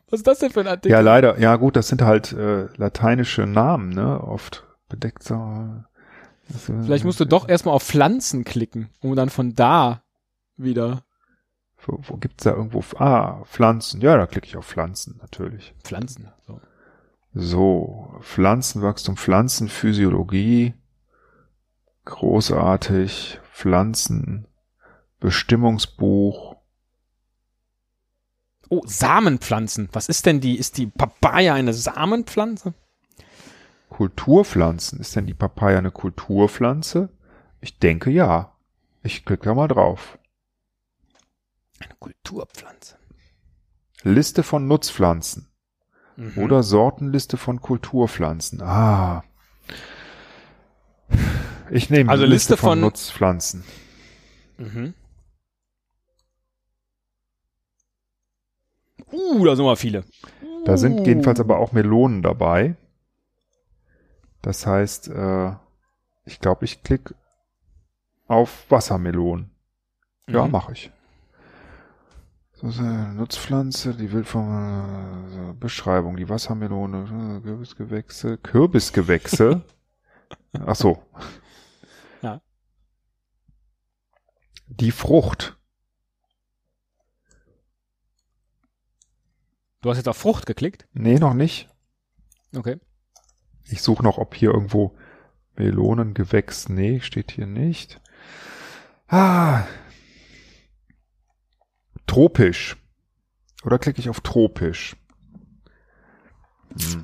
Was 0.10 0.20
ist 0.22 0.28
das 0.28 0.40
denn 0.40 0.52
für 0.52 0.60
ein 0.62 0.68
Artikel? 0.68 0.92
ja, 0.92 1.00
leider, 1.00 1.40
ja 1.40 1.56
gut, 1.56 1.76
das 1.76 1.88
sind 1.88 2.02
halt 2.02 2.34
äh, 2.34 2.68
lateinische 2.76 3.48
Namen, 3.48 3.90
ne? 3.90 4.22
Oft 4.22 4.66
bedeckt 4.90 5.24
so. 5.24 5.36
äh, 5.36 6.54
Vielleicht 6.84 7.06
musst 7.06 7.20
du 7.20 7.26
doch 7.26 7.48
erstmal 7.48 7.74
auf 7.76 7.84
Pflanzen 7.84 8.44
klicken, 8.44 8.90
um 9.02 9.16
dann 9.16 9.30
von 9.30 9.56
da 9.56 10.04
wieder 10.58 11.04
Wo, 11.86 12.00
wo 12.04 12.18
gibt's 12.18 12.44
da 12.44 12.52
irgendwo? 12.52 12.84
Ah, 12.98 13.44
Pflanzen. 13.46 14.02
Ja, 14.02 14.18
da 14.18 14.28
klicke 14.28 14.48
ich 14.48 14.58
auf 14.58 14.68
Pflanzen, 14.68 15.20
natürlich. 15.22 15.74
Pflanzen. 15.84 16.32
So. 16.46 16.60
So, 17.34 18.16
Pflanzenwachstum, 18.22 19.18
Pflanzenphysiologie. 19.18 20.74
Großartig. 22.06 23.40
Pflanzen. 23.52 24.48
Bestimmungsbuch. 25.20 26.58
Oh, 28.70 28.82
Samenpflanzen. 28.86 29.90
Was 29.92 30.10
ist 30.10 30.26
denn 30.26 30.40
die? 30.40 30.58
Ist 30.58 30.78
die 30.78 30.88
Papaya 30.88 31.54
eine 31.54 31.74
Samenpflanze? 31.74 32.74
Kulturpflanzen. 33.90 35.00
Ist 35.00 35.16
denn 35.16 35.26
die 35.26 35.34
Papaya 35.34 35.78
eine 35.78 35.92
Kulturpflanze? 35.92 37.10
Ich 37.60 37.78
denke 37.80 38.10
ja. 38.10 38.54
Ich 39.04 39.26
klicke 39.26 39.46
da 39.46 39.54
mal 39.54 39.68
drauf. 39.68 40.18
Eine 41.84 41.96
Kulturpflanze. 42.00 42.98
Liste 44.04 44.44
von 44.44 44.68
Nutzpflanzen. 44.68 45.48
Mhm. 46.16 46.38
Oder 46.38 46.64
Sortenliste 46.64 47.38
von 47.38 47.62
Kulturpflanzen. 47.62 48.62
Ah. 48.62 49.24
Ich 51.70 51.90
nehme 51.90 52.10
Also 52.12 52.26
die 52.26 52.32
Liste 52.32 52.54
Liste 52.54 52.58
von, 52.58 52.70
von- 52.72 52.80
Nutzpflanzen. 52.82 53.64
Mhm. 54.58 54.94
Uh, 59.12 59.44
da 59.46 59.56
sind 59.56 59.66
mal 59.66 59.76
viele. 59.76 60.04
Da 60.66 60.78
sind 60.78 61.00
Uh. 61.02 61.06
jedenfalls 61.06 61.40
aber 61.40 61.58
auch 61.60 61.72
Melonen 61.72 62.22
dabei. 62.22 62.76
Das 64.42 64.66
heißt, 64.66 65.10
äh, 65.10 65.52
ich 66.26 66.40
glaube, 66.40 66.66
ich 66.66 66.84
klicke 66.84 67.16
auf 68.28 68.66
Wassermelonen. 68.70 69.52
Ja, 70.28 70.46
Mhm. 70.46 70.52
mache 70.52 70.72
ich. 70.74 70.92
Nutzpflanze, 72.64 73.96
die 73.96 74.12
will 74.12 74.24
von 74.24 75.50
äh, 75.50 75.54
Beschreibung, 75.54 76.16
die 76.16 76.30
Wassermelone, 76.30 77.40
äh, 77.40 77.42
Kürbisgewächse, 77.42 78.38
Kürbisgewächse. 78.38 79.64
Ach 80.66 80.76
so. 80.76 81.04
Ja. 82.22 82.42
Die 84.68 84.92
Frucht. 84.92 85.58
Du 89.82 89.90
hast 89.90 89.98
jetzt 89.98 90.10
auf 90.10 90.18
Frucht 90.18 90.46
geklickt. 90.46 90.88
Nee, 90.94 91.18
noch 91.18 91.34
nicht. 91.34 91.68
Okay. 92.56 92.80
Ich 93.66 93.82
suche 93.82 94.04
noch, 94.04 94.20
ob 94.20 94.36
hier 94.36 94.52
irgendwo 94.52 94.96
Melonengewächs. 95.56 96.70
Nee, 96.70 97.00
steht 97.00 97.32
hier 97.32 97.48
nicht. 97.48 98.00
Ah. 99.08 99.66
Tropisch. 102.12 102.78
Oder 103.64 103.80
klicke 103.80 104.00
ich 104.02 104.10
auf 104.10 104.20
tropisch? 104.22 104.96
Hm. 106.80 107.04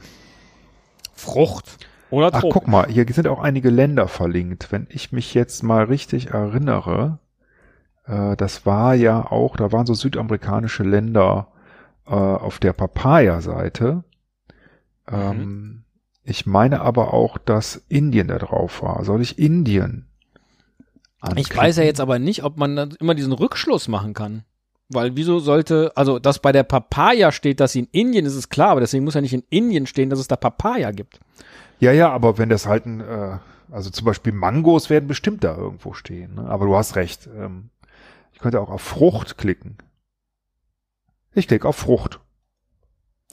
Frucht. 1.13 1.77
Oder 2.09 2.29
Ach, 2.33 2.41
Trop. 2.41 2.53
guck 2.53 2.67
mal, 2.67 2.87
hier 2.87 3.05
sind 3.13 3.27
auch 3.27 3.39
einige 3.39 3.69
Länder 3.69 4.07
verlinkt. 4.07 4.71
Wenn 4.71 4.87
ich 4.89 5.11
mich 5.11 5.33
jetzt 5.33 5.63
mal 5.63 5.85
richtig 5.85 6.27
erinnere, 6.31 7.19
äh, 8.05 8.35
das 8.37 8.65
war 8.65 8.95
ja 8.95 9.29
auch, 9.31 9.55
da 9.57 9.71
waren 9.71 9.85
so 9.85 9.93
südamerikanische 9.93 10.83
Länder 10.83 11.53
äh, 12.05 12.11
auf 12.11 12.59
der 12.59 12.73
Papaya-Seite. 12.73 14.03
Ähm, 15.09 15.37
Mhm. 15.37 15.83
Ich 16.29 16.45
meine 16.45 16.81
aber 16.81 17.13
auch, 17.13 17.37
dass 17.37 17.77
Indien 17.87 18.27
da 18.27 18.37
drauf 18.37 18.81
war. 18.83 19.05
Soll 19.05 19.21
ich 19.21 19.39
Indien? 19.39 20.09
Ich 21.23 21.23
anklicken? 21.29 21.57
weiß 21.57 21.77
ja 21.77 21.83
jetzt 21.83 22.01
aber 22.01 22.19
nicht, 22.19 22.43
ob 22.43 22.57
man 22.57 22.77
immer 22.99 23.15
diesen 23.15 23.31
Rückschluss 23.31 23.87
machen 23.87 24.13
kann. 24.13 24.43
Weil 24.89 25.15
wieso 25.15 25.39
sollte, 25.39 25.91
also 25.95 26.17
dass 26.17 26.39
bei 26.39 26.51
der 26.51 26.63
Papaya 26.63 27.31
steht, 27.31 27.59
dass 27.59 27.73
sie 27.73 27.79
in 27.79 27.89
Indien 27.91 28.25
ist, 28.25 28.35
ist 28.35 28.49
klar, 28.49 28.69
aber 28.69 28.79
deswegen 28.79 29.03
muss 29.03 29.15
ja 29.15 29.21
nicht 29.21 29.33
in 29.33 29.43
Indien 29.49 29.85
stehen, 29.85 30.09
dass 30.09 30.19
es 30.19 30.27
da 30.27 30.37
Papaya 30.37 30.91
gibt. 30.91 31.19
Ja, 31.79 31.91
ja, 31.91 32.09
aber 32.11 32.37
wenn 32.37 32.49
das 32.49 32.65
halt 32.65 32.85
ein, 32.85 33.01
äh, 33.01 33.37
also 33.69 33.89
zum 33.89 34.05
Beispiel 34.05 34.33
Mangos 34.33 34.89
werden 34.89 35.07
bestimmt 35.07 35.43
da 35.43 35.55
irgendwo 35.55 35.93
stehen. 35.93 36.35
Ne? 36.35 36.49
Aber 36.49 36.65
du 36.65 36.75
hast 36.75 36.95
recht. 36.95 37.27
Ähm, 37.37 37.69
ich 38.33 38.39
könnte 38.39 38.61
auch 38.61 38.69
auf 38.69 38.81
Frucht 38.81 39.37
klicken. 39.37 39.77
Ich 41.33 41.47
klicke 41.47 41.67
auf 41.67 41.75
Frucht. 41.75 42.19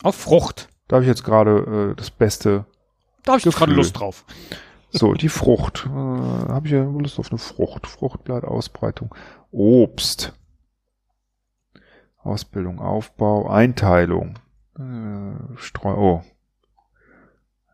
Auf 0.03 0.17
Frucht. 0.17 0.69
Da 0.89 0.97
habe 0.97 1.05
ich 1.05 1.09
jetzt 1.09 1.25
gerade 1.25 1.93
äh, 1.93 1.95
das 1.97 2.11
Beste. 2.11 2.67
Da 3.23 3.33
habe 3.33 3.39
ich 3.39 3.45
jetzt 3.45 3.57
gerade. 3.57 3.73
Lust 3.73 3.99
drauf. 3.99 4.25
So, 4.91 5.15
die 5.15 5.29
Frucht. 5.29 5.87
Äh, 5.87 5.91
habe 5.91 6.67
ich 6.67 6.73
ja 6.73 6.83
Lust 6.83 7.19
auf 7.19 7.31
eine 7.31 7.39
Frucht. 7.39 7.87
Fruchtblattausbreitung. 7.87 9.15
Obst. 9.53 10.33
Ausbildung, 12.25 12.81
Aufbau, 12.81 13.49
Einteilung. 13.49 14.39
Äh, 14.79 15.57
Streu 15.57 15.95
oh. 15.95 16.25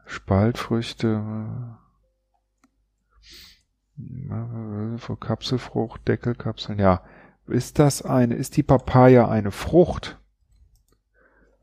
Spaltfrüchte. 0.06 1.22
Äh, 3.98 4.98
für 4.98 5.16
Kapselfrucht, 5.16 6.06
Deckelkapseln. 6.08 6.78
Ja. 6.78 7.02
Ist 7.46 7.78
das 7.78 8.02
eine, 8.02 8.34
ist 8.34 8.56
die 8.56 8.62
Papaya 8.62 9.28
eine 9.28 9.50
Frucht? 9.50 10.18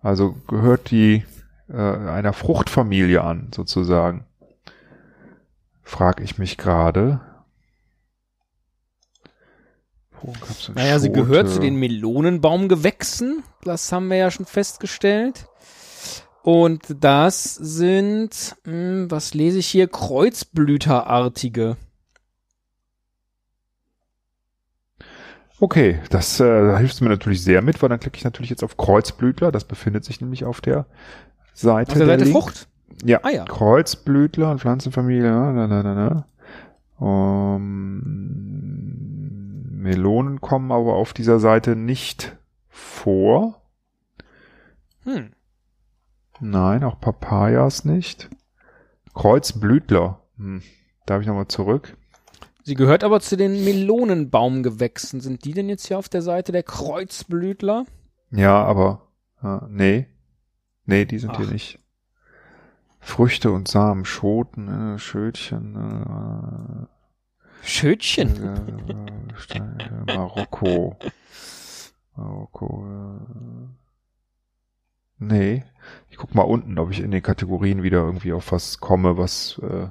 Also 0.02 0.34
gehört 0.48 0.92
die 0.92 1.24
äh, 1.70 1.78
einer 1.78 2.34
Fruchtfamilie 2.34 3.22
an, 3.22 3.52
sozusagen. 3.54 4.26
Frag 5.84 6.20
ich 6.22 6.38
mich 6.38 6.58
gerade. 6.58 7.22
Naja, 10.74 11.00
sie 11.00 11.12
gehört 11.12 11.50
zu 11.50 11.60
den 11.60 11.76
Melonenbaumgewächsen. 11.76 13.44
Das 13.64 13.92
haben 13.92 14.10
wir 14.10 14.18
ja 14.18 14.32
schon 14.32 14.46
festgestellt. 14.46 15.48
Und 16.44 16.84
das 17.02 17.56
sind, 17.56 18.56
hm, 18.64 19.12
was 19.12 19.34
lese 19.34 19.60
ich 19.60 19.68
hier? 19.68 19.88
Kreuzblüterartige. 19.88 21.76
Okay, 25.60 26.00
das 26.10 26.40
äh, 26.40 26.46
da 26.46 26.78
hilft 26.78 27.02
mir 27.02 27.10
natürlich 27.10 27.44
sehr 27.44 27.62
mit, 27.62 27.82
weil 27.82 27.90
dann 27.90 28.00
klicke 28.00 28.16
ich 28.18 28.24
natürlich 28.24 28.52
jetzt 28.52 28.64
auf 28.64 28.78
Kreuzblütler. 28.78 29.52
Das 29.52 29.66
befindet 29.66 30.06
sich 30.06 30.22
nämlich 30.22 30.46
auf 30.46 30.62
der 30.62 30.86
Seite. 31.54 31.92
Auf 31.92 31.98
der 31.98 32.08
Seite 32.08 32.24
Link. 32.26 32.36
Frucht? 32.36 32.68
Ja. 33.04 33.20
Ah 33.24 33.30
ja. 33.30 33.44
Kreuzblütler 33.46 34.52
und 34.52 34.62
Pflanzenfamilie. 34.62 35.30
Na, 35.32 35.68
na, 35.68 35.84
na, 35.84 36.26
na. 37.00 37.56
Ähm, 37.56 38.28
Melonen 39.78 40.42
kommen 40.42 40.72
aber 40.72 40.96
auf 40.96 41.14
dieser 41.14 41.40
Seite 41.40 41.76
nicht 41.76 42.36
vor. 42.68 43.62
Hm. 45.04 45.32
Nein, 46.40 46.84
auch 46.84 47.00
Papayas 47.00 47.86
nicht. 47.86 48.30
Kreuzblütler. 49.14 50.22
Hm. 50.38 50.62
Darf 51.06 51.22
ich 51.22 51.28
nochmal 51.28 51.48
zurück? 51.48 51.96
Sie 52.64 52.74
gehört 52.74 53.04
aber 53.04 53.22
zu 53.22 53.38
den 53.38 53.64
Melonenbaumgewächsen. 53.64 55.22
Sind 55.22 55.46
die 55.46 55.54
denn 55.54 55.70
jetzt 55.70 55.88
hier 55.88 55.98
auf 56.00 56.10
der 56.10 56.22
Seite 56.22 56.52
der 56.52 56.64
Kreuzblütler? 56.64 57.86
Ja, 58.32 58.64
aber 58.64 59.08
äh, 59.44 59.60
nee. 59.70 60.08
Nee, 60.86 61.06
die 61.06 61.20
sind 61.20 61.38
hier 61.38 61.46
Ach. 61.48 61.52
nicht. 61.54 61.80
Früchte 63.00 63.52
und 63.52 63.68
Samen, 63.68 64.06
Schoten, 64.06 64.96
äh, 64.96 65.00
Schötchen. 65.00 65.76
äh, 65.76 66.97
äh, 68.40 70.16
Marokko. 70.16 70.98
Marokko. 72.16 72.86
Äh, 72.88 73.68
nee. 75.20 75.64
Ich 76.10 76.18
guck 76.18 76.36
mal 76.36 76.44
unten, 76.44 76.78
ob 76.80 76.92
ich 76.92 77.00
in 77.00 77.12
den 77.12 77.24
Kategorien 77.24 77.84
wieder 77.84 78.00
irgendwie 78.00 78.34
auf 78.34 78.52
was 78.52 78.80
komme, 78.80 79.18
was 79.18 79.60
äh, 79.64 79.88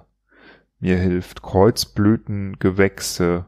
mir 0.81 0.97
hilft. 0.99 1.43
Kreuzblüten, 1.43 2.59
Gewächse. 2.59 3.47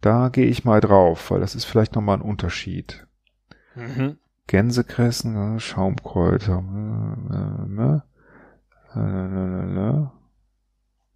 Da 0.00 0.28
gehe 0.28 0.46
ich 0.46 0.64
mal 0.64 0.80
drauf, 0.80 1.30
weil 1.30 1.40
das 1.40 1.54
ist 1.54 1.64
vielleicht 1.64 1.94
nochmal 1.94 2.18
ein 2.18 2.22
Unterschied. 2.22 3.06
Mhm. 3.74 4.18
Gänsekressen, 4.48 5.56
äh, 5.56 5.60
Schaumkräuter. 5.60 6.64
äh, 8.94 8.98
äh, 8.98 9.90
äh. 9.90 10.06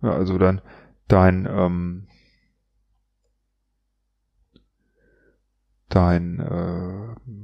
Ja, 0.03 0.13
also 0.13 0.39
dann 0.39 0.61
dein 1.09 1.49
ähm, 1.51 2.07
dein 5.89 6.41
äh, 6.41 7.35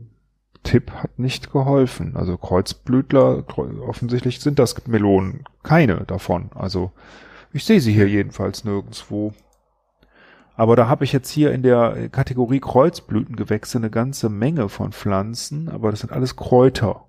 Tipp 0.62 0.90
hat 0.92 1.18
nicht 1.18 1.52
geholfen. 1.52 2.16
Also 2.16 2.36
Kreuzblütler, 2.36 3.40
kreu- 3.40 3.80
offensichtlich 3.80 4.40
sind 4.40 4.58
das 4.58 4.86
Melonen. 4.86 5.44
Keine 5.62 6.04
davon. 6.04 6.50
Also 6.54 6.92
ich 7.52 7.64
sehe 7.64 7.80
sie 7.80 7.92
hier 7.92 8.08
jedenfalls 8.08 8.64
nirgendwo. 8.64 9.34
Aber 10.54 10.76
da 10.76 10.86
habe 10.86 11.04
ich 11.04 11.12
jetzt 11.12 11.30
hier 11.30 11.52
in 11.52 11.62
der 11.62 12.08
Kategorie 12.10 12.60
Kreuzblütengewächse 12.60 13.78
eine 13.78 13.90
ganze 13.90 14.28
Menge 14.28 14.68
von 14.68 14.92
Pflanzen, 14.92 15.68
aber 15.68 15.90
das 15.90 16.00
sind 16.00 16.12
alles 16.12 16.36
Kräuter. 16.36 17.06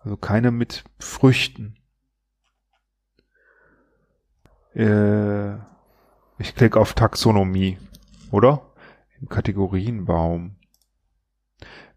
Also 0.00 0.16
keine 0.16 0.50
mit 0.50 0.84
Früchten. 0.98 1.76
Äh, 4.74 5.54
ich 6.38 6.54
klicke 6.54 6.80
auf 6.80 6.94
Taxonomie, 6.94 7.78
oder? 8.30 8.62
Im 9.20 9.28
Kategorienbaum. 9.28 10.56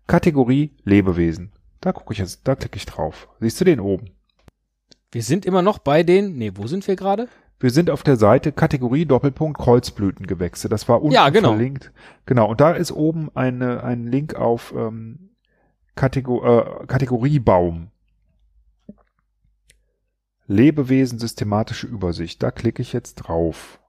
Kategorie 0.07 0.75
Lebewesen. 0.83 1.51
Da 1.79 1.93
gucke 1.93 2.13
ich 2.13 2.19
jetzt, 2.19 2.47
da 2.47 2.55
klicke 2.55 2.77
ich 2.77 2.85
drauf. 2.85 3.27
Siehst 3.39 3.59
du 3.61 3.65
den 3.65 3.79
oben? 3.79 4.11
Wir 5.11 5.23
sind 5.23 5.45
immer 5.45 5.61
noch 5.61 5.79
bei 5.79 6.03
den, 6.03 6.37
nee, 6.37 6.51
wo 6.55 6.67
sind 6.67 6.87
wir 6.87 6.95
gerade? 6.95 7.27
Wir 7.59 7.69
sind 7.69 7.89
auf 7.89 8.01
der 8.01 8.17
Seite 8.17 8.51
Kategorie 8.51 9.05
Doppelpunkt 9.05 9.59
Kreuzblütengewächse. 9.59 10.67
Das 10.67 10.87
war 10.89 11.01
unten 11.01 11.13
Ja, 11.13 11.29
genau. 11.29 11.49
verlinkt. 11.49 11.91
Genau. 12.25 12.49
Und 12.49 12.61
da 12.61 12.71
ist 12.71 12.91
oben 12.91 13.29
eine, 13.35 13.83
ein 13.83 14.07
Link 14.07 14.35
auf 14.35 14.73
ähm, 14.75 15.29
Kategor 15.95 16.81
äh, 16.81 16.85
Kategoriebaum. 16.87 17.91
Lebewesen 20.47 21.19
systematische 21.19 21.87
Übersicht. 21.87 22.41
Da 22.41 22.51
klicke 22.51 22.81
ich 22.81 22.93
jetzt 22.93 23.15
drauf. 23.15 23.79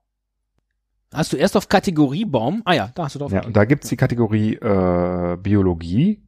Hast 1.12 1.32
du 1.32 1.36
erst 1.36 1.56
auf 1.56 1.68
Kategoriebaum? 1.68 2.62
Ah 2.64 2.74
ja, 2.74 2.90
da 2.94 3.04
hast 3.04 3.14
du 3.14 3.18
drauf. 3.18 3.32
Ja, 3.32 3.44
und 3.44 3.56
da 3.56 3.64
gibt's 3.64 3.88
die 3.88 3.96
Kategorie 3.96 4.54
äh, 4.54 5.36
Biologie. 5.36 6.22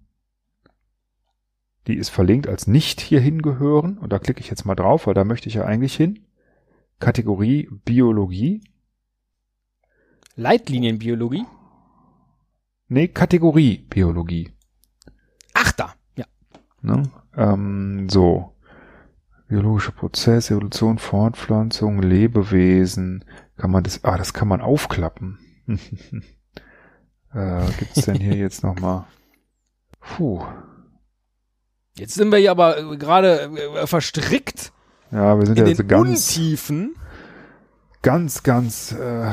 Die 1.87 1.95
ist 1.97 2.11
verlinkt 2.11 2.49
als 2.49 2.67
nicht 2.67 3.01
hierhin 3.01 3.43
gehören. 3.43 3.99
Und 3.99 4.13
da 4.13 4.19
klicke 4.19 4.41
ich 4.41 4.51
jetzt 4.51 4.65
mal 4.65 4.75
drauf, 4.75 5.07
weil 5.07 5.15
da 5.15 5.25
möchte 5.25 5.49
ich 5.49 5.55
ja 5.55 5.65
eigentlich 5.65 5.95
hin. 5.95 6.21
Kategorie 6.99 7.69
Biologie. 7.85 8.63
Leitlinienbiologie. 10.37 11.45
Nee, 12.89 13.09
Kategorie 13.09 13.79
Biologie. 13.89 14.51
Ach 15.55 15.73
da, 15.73 15.95
ja. 16.17 16.27
Ne? 16.83 17.03
Ähm, 17.37 18.09
so. 18.11 18.51
Biologische 19.49 19.93
Prozesse, 19.93 20.55
Evolution, 20.55 20.99
Fortpflanzung, 20.99 22.03
Lebewesen. 22.03 23.25
Kann 23.57 23.71
man 23.71 23.85
das, 23.85 24.03
ah, 24.05 24.19
das 24.19 24.33
kann 24.33 24.49
man 24.49 24.61
aufklappen. 24.61 25.39
äh, 27.35 27.67
gibt's 27.79 28.05
denn 28.05 28.17
hier 28.17 28.37
jetzt 28.37 28.63
nochmal? 28.63 29.05
Puh. 30.01 30.45
Jetzt 31.97 32.15
sind 32.15 32.33
wir 32.33 32.39
hier 32.39 32.51
aber 32.51 32.79
äh, 32.79 32.97
gerade 32.97 33.43
äh, 33.43 33.87
verstrickt 33.87 34.73
Ja, 35.13 35.39
wir 35.39 35.47
sind 35.47 35.59
in 35.59 35.65
ja 35.65 35.71
den 35.71 35.77
so 35.77 35.85
ganz, 35.85 36.09
Untiefen 36.09 36.97
ganz, 38.05 38.43
ganz, 38.43 38.93
äh, 38.93 39.33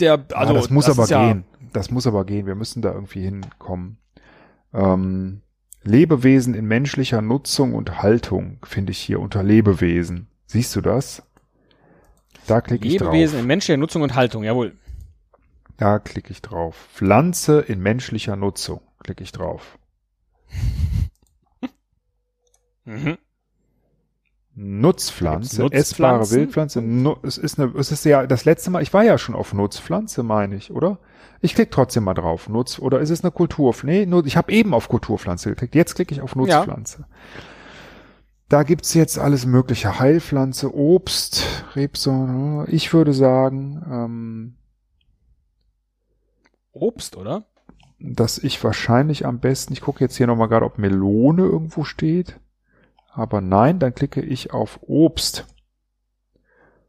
der, 0.00 0.12
also, 0.12 0.34
also 0.34 0.54
das 0.54 0.70
muss 0.70 0.88
aber 0.90 1.04
ist 1.04 1.10
ja, 1.10 1.26
gehen. 1.26 1.44
Das 1.72 1.90
muss 1.90 2.06
aber 2.06 2.24
gehen. 2.24 2.46
Wir 2.46 2.54
müssen 2.54 2.82
da 2.82 2.92
irgendwie 2.92 3.22
hinkommen. 3.22 3.98
Ähm, 4.74 5.42
Lebewesen 5.82 6.54
in 6.54 6.66
menschlicher 6.66 7.22
Nutzung 7.22 7.74
und 7.74 8.02
Haltung 8.02 8.58
finde 8.64 8.90
ich 8.92 8.98
hier 8.98 9.20
unter 9.20 9.42
Lebewesen. 9.42 10.28
Siehst 10.46 10.74
du 10.76 10.80
das? 10.80 11.22
Da 12.48 12.60
klicke 12.60 12.88
ich 12.88 12.96
drauf. 12.96 13.12
Lebewesen 13.12 13.40
in 13.40 13.46
menschlicher 13.46 13.76
Nutzung 13.76 14.02
und 14.02 14.14
Haltung, 14.14 14.42
jawohl. 14.42 14.72
Da 15.76 15.98
klicke 15.98 16.32
ich 16.32 16.42
drauf. 16.42 16.88
Pflanze 16.94 17.60
in 17.60 17.80
menschlicher 17.80 18.36
Nutzung. 18.36 18.80
Klicke 19.04 19.22
ich 19.22 19.32
drauf. 19.32 19.78
Mhm. 22.84 23.18
Nutzpflanze, 24.54 25.66
essbare? 25.70 26.30
Wildpflanze. 26.30 26.80
Nu 26.80 27.16
es 27.22 27.36
ist 27.36 27.60
eine, 27.60 27.70
es 27.76 27.92
ist 27.92 28.06
ja 28.06 28.26
das 28.26 28.46
letzte 28.46 28.70
Mal, 28.70 28.82
ich 28.82 28.94
war 28.94 29.04
ja 29.04 29.18
schon 29.18 29.34
auf 29.34 29.52
Nutzpflanze, 29.52 30.22
meine 30.22 30.56
ich, 30.56 30.72
oder? 30.72 30.98
Ich 31.42 31.54
klicke 31.54 31.70
trotzdem 31.70 32.04
mal 32.04 32.14
drauf. 32.14 32.48
Nutz 32.48 32.78
oder 32.78 32.98
ist 33.00 33.10
es 33.10 33.22
eine 33.22 33.30
Kulturpflanze? 33.30 34.00
Nee, 34.00 34.06
nur, 34.06 34.24
ich 34.26 34.38
habe 34.38 34.50
eben 34.50 34.72
auf 34.72 34.88
Kulturpflanze 34.88 35.50
geklickt. 35.50 35.74
Jetzt 35.74 35.94
klicke 35.96 36.14
ich 36.14 36.22
auf 36.22 36.34
Nutzpflanze. 36.34 37.04
Da 38.48 38.62
gibt's 38.62 38.94
jetzt 38.94 39.18
alles 39.18 39.44
mögliche. 39.44 39.98
Heilpflanze, 39.98 40.74
Obst, 40.74 41.44
Rebsorte. 41.76 42.70
Ich 42.70 42.92
würde 42.94 43.12
sagen, 43.12 43.82
ähm, 43.90 44.54
Obst, 46.72 47.16
oder? 47.16 47.44
dass 47.98 48.38
ich 48.38 48.62
wahrscheinlich 48.62 49.26
am 49.26 49.40
besten, 49.40 49.72
ich 49.72 49.80
gucke 49.80 50.02
jetzt 50.02 50.16
hier 50.16 50.26
nochmal 50.26 50.48
gerade, 50.48 50.66
ob 50.66 50.78
Melone 50.78 51.42
irgendwo 51.42 51.84
steht. 51.84 52.38
Aber 53.12 53.40
nein, 53.40 53.78
dann 53.78 53.94
klicke 53.94 54.20
ich 54.20 54.52
auf 54.52 54.78
Obst. 54.82 55.46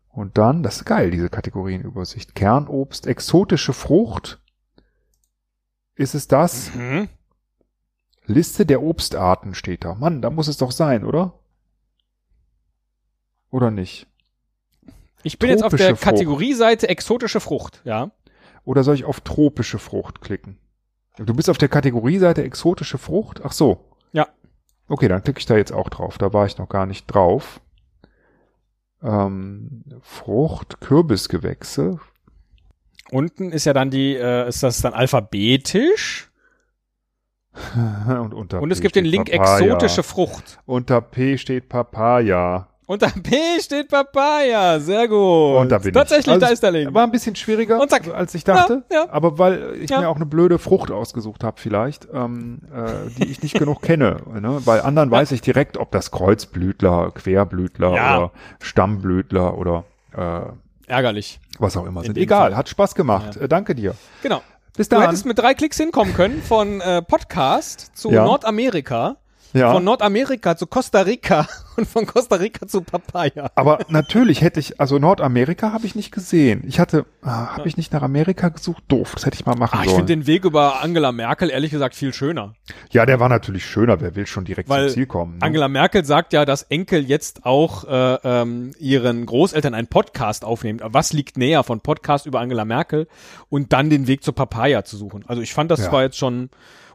Und 0.10 0.38
dann, 0.38 0.64
das 0.64 0.78
ist 0.78 0.86
geil, 0.86 1.12
diese 1.12 1.30
Kategorienübersicht. 1.30 2.36
Kernobst, 2.36 3.08
exotische 3.08 3.74
Frucht. 3.74 4.40
Ist 5.96 6.14
es 6.14 6.28
das? 6.28 6.74
Mhm. 6.76 7.10
Liste 8.26 8.66
der 8.66 8.84
Obstarten 8.84 9.56
steht 9.56 9.86
da. 9.86 9.96
Mann, 9.96 10.22
da 10.22 10.30
muss 10.30 10.48
es 10.48 10.58
doch 10.58 10.72
sein, 10.72 11.04
oder? 11.04 11.39
Oder 13.52 13.72
nicht? 13.72 14.08
Ich 15.24 15.40
bin 15.40 15.50
jetzt 15.50 15.64
auf 15.64 15.72
der 15.72 15.90
Tropische 15.90 15.96
Frucht. 15.96 16.16
Kategorieseite 16.16 16.90
exotische 16.90 17.40
Frucht, 17.40 17.82
ja. 17.84 18.12
Oder 18.64 18.84
soll 18.84 18.96
ich 18.96 19.06
auf 19.06 19.22
tropische 19.22 19.80
Frucht 19.80 20.22
klicken? 20.22 20.58
Du 21.18 21.34
bist 21.34 21.50
auf 21.50 21.58
der 21.58 21.68
Kategorieseite 21.68 22.44
exotische 22.44 22.98
Frucht? 22.98 23.42
Ach 23.44 23.52
so. 23.52 23.86
Ja. 24.14 24.28
Okay, 24.88 25.08
dann 25.08 25.24
klicke 25.24 25.40
ich 25.40 25.46
da 25.46 25.58
jetzt 25.58 25.72
auch 25.74 25.90
drauf. 25.90 26.18
Da 26.18 26.32
war 26.34 26.46
ich 26.46 26.58
noch 26.58 26.70
gar 26.70 26.86
nicht 26.86 27.08
drauf. 27.08 27.60
Ähm, 29.04 29.84
Frucht, 30.02 30.80
Kürbisgewächse. 30.82 32.00
Unten 33.12 33.52
ist 33.52 33.66
ja 33.66 33.74
dann 33.74 33.90
die, 33.90 34.16
äh, 34.16 34.48
ist 34.48 34.64
das 34.64 34.82
dann 34.82 34.94
alphabetisch? 34.94 36.32
und, 38.08 38.34
unter 38.34 38.62
Und 38.62 38.72
es 38.72 38.80
P 38.80 38.84
gibt 38.84 38.96
den 38.96 39.06
Link 39.06 39.32
Papaya. 39.32 39.66
exotische 39.66 40.04
Frucht. 40.04 40.60
Unter 40.66 41.02
P 41.02 41.38
steht 41.38 41.68
Papaya. 41.68 42.69
Unter 42.90 43.10
P 43.10 43.36
steht 43.62 43.88
Papaya. 43.90 44.80
Sehr 44.80 45.08
gut. 45.08 45.58
Und 45.62 45.70
da 45.72 45.78
bin 45.78 45.94
Tatsächlich, 45.94 46.26
ich. 46.26 46.34
Also 46.34 46.46
da 46.48 46.52
ist 46.52 46.64
der 46.64 46.72
Link. 46.72 46.92
War 46.92 47.04
ein 47.04 47.12
bisschen 47.12 47.36
schwieriger, 47.36 47.80
als 48.16 48.34
ich 48.34 48.44
dachte. 48.44 48.82
Ja, 48.92 49.04
ja. 49.06 49.10
Aber 49.12 49.38
weil 49.38 49.76
ich 49.80 49.92
Ja. 49.92 50.00
mir 50.02 50.10
auch 50.10 50.16
eine 50.16 50.26
blöde 50.26 50.58
Frucht 50.58 50.90
ausgesucht 50.90 51.44
habe 51.44 51.60
vielleicht, 51.62 52.08
ähm, 52.12 52.62
äh, 52.74 53.12
die 53.20 53.30
ich 53.30 53.44
nicht 53.44 53.54
genug 53.60 53.84
kenne. 53.84 54.18
Ne? 54.40 54.60
Bei 54.66 54.82
anderen 54.84 55.12
weiß 55.12 55.32
ich 55.34 55.42
direkt, 55.42 55.78
ob 55.78 55.92
das 55.92 56.10
Kreuzblütler, 56.10 57.12
Querblütler 57.12 57.92
oder 57.92 58.32
Stammblütler 58.60 59.56
oder 59.58 59.84
äh, 60.18 60.42
Ärgerlich. 60.92 61.40
was 61.60 61.78
auch 61.78 61.86
immer 61.86 62.02
sind. 62.04 62.18
dem 62.18 62.24
Egal, 62.24 62.50
Fall. 62.50 62.58
hat 62.58 62.70
Spaß 62.70 62.96
gemacht. 62.96 63.38
Äh, 63.38 63.48
danke 63.48 63.76
dir. 63.76 63.94
Genau. 64.24 64.42
Bis 64.78 64.88
Du 64.90 64.96
dann. 64.96 65.06
hättest 65.06 65.26
mit 65.28 65.38
drei 65.38 65.54
Klicks 65.54 65.78
hinkommen 65.78 66.14
können 66.16 66.42
von 66.42 66.80
äh, 66.82 67.02
Podcast 67.04 67.92
zu. 67.98 68.10
Nordamerika, 68.12 69.18
ja. 69.54 69.74
von 69.74 69.84
Nordamerika 69.84 70.56
zu 70.58 70.68
Costa 70.68 71.02
Rica 71.02 71.48
und 71.78 71.88
von 71.88 72.06
Costa 72.06 72.36
Rica 72.36 72.68
zu 72.68 72.82
Papaya. 72.82 73.50
Aber 73.56 73.80
natürlich 73.90 74.42
hätte 74.42 74.60
ich, 74.60 74.80
also 74.80 75.00
Nordamerika 75.00 75.72
habe 75.72 75.86
ich 75.86 75.96
nicht 75.96 76.12
gesehen. 76.12 76.64
Ich 76.68 76.80
hatte, 76.80 77.06
ah, 77.22 77.56
habe 77.58 77.68
ich 77.68 77.78
nicht 77.78 77.92
nach 77.94 78.02
Amerika 78.02 78.50
gesucht? 78.50 78.84
Doof, 78.88 79.14
das 79.16 79.26
hätte 79.26 79.36
ich 79.36 79.46
mal 79.46 79.56
machen 79.56 79.78
Ah, 79.78 79.84
ich 79.84 79.90
sollen. 79.90 80.02
finde 80.08 80.16
den 80.18 80.28
Weg 80.28 80.46
über 80.46 80.82
Angela 80.82 81.12
Merkel 81.12 81.50
ehrlich 81.50 81.72
gesagt 81.72 81.96
viel 81.96 82.14
schöner. 82.14 82.54
ja, 82.92 83.06
der 83.06 83.20
war 83.20 83.30
natürlich 83.30 83.66
schöner. 83.66 84.02
Wer 84.02 84.16
will 84.16 84.28
schon 84.28 84.46
direkt 84.46 84.70
Weil 84.70 84.88
zum 84.90 84.94
Ziel 84.96 85.06
kommen? 85.06 85.38
Ne? 85.38 85.44
Angela 85.44 85.68
Merkel 85.68 86.06
sagt 86.06 86.34
ja, 86.34 86.46
dass 86.46 86.64
Enkel 86.64 87.04
jetzt 87.06 87.46
auch 87.46 87.86
äh, 87.86 88.18
ähm, 88.24 88.74
ihren 88.80 89.26
Großeltern 89.26 89.74
einen 89.74 89.88
Podcast 89.88 90.44
aufnehmen. 90.46 90.80
Was 90.84 91.14
liegt 91.14 91.38
näher 91.38 91.64
von 91.64 91.82
Podcast 91.82 92.26
über 92.26 92.40
Angela 92.40 92.66
Merkel 92.66 93.08
und 93.50 93.74
dann 93.74 93.90
den 93.90 94.08
Weg 94.08 94.24
zur 94.24 94.36
Papaya 94.36 94.84
zu 94.84 94.98
suchen? 94.98 95.24
Also 95.28 95.42
ich 95.42 95.54
fand 95.54 95.72
das 95.72 95.80
Ja. 95.86 95.92
war 95.92 96.04
jetzt 96.04 96.18
schon 96.18 96.50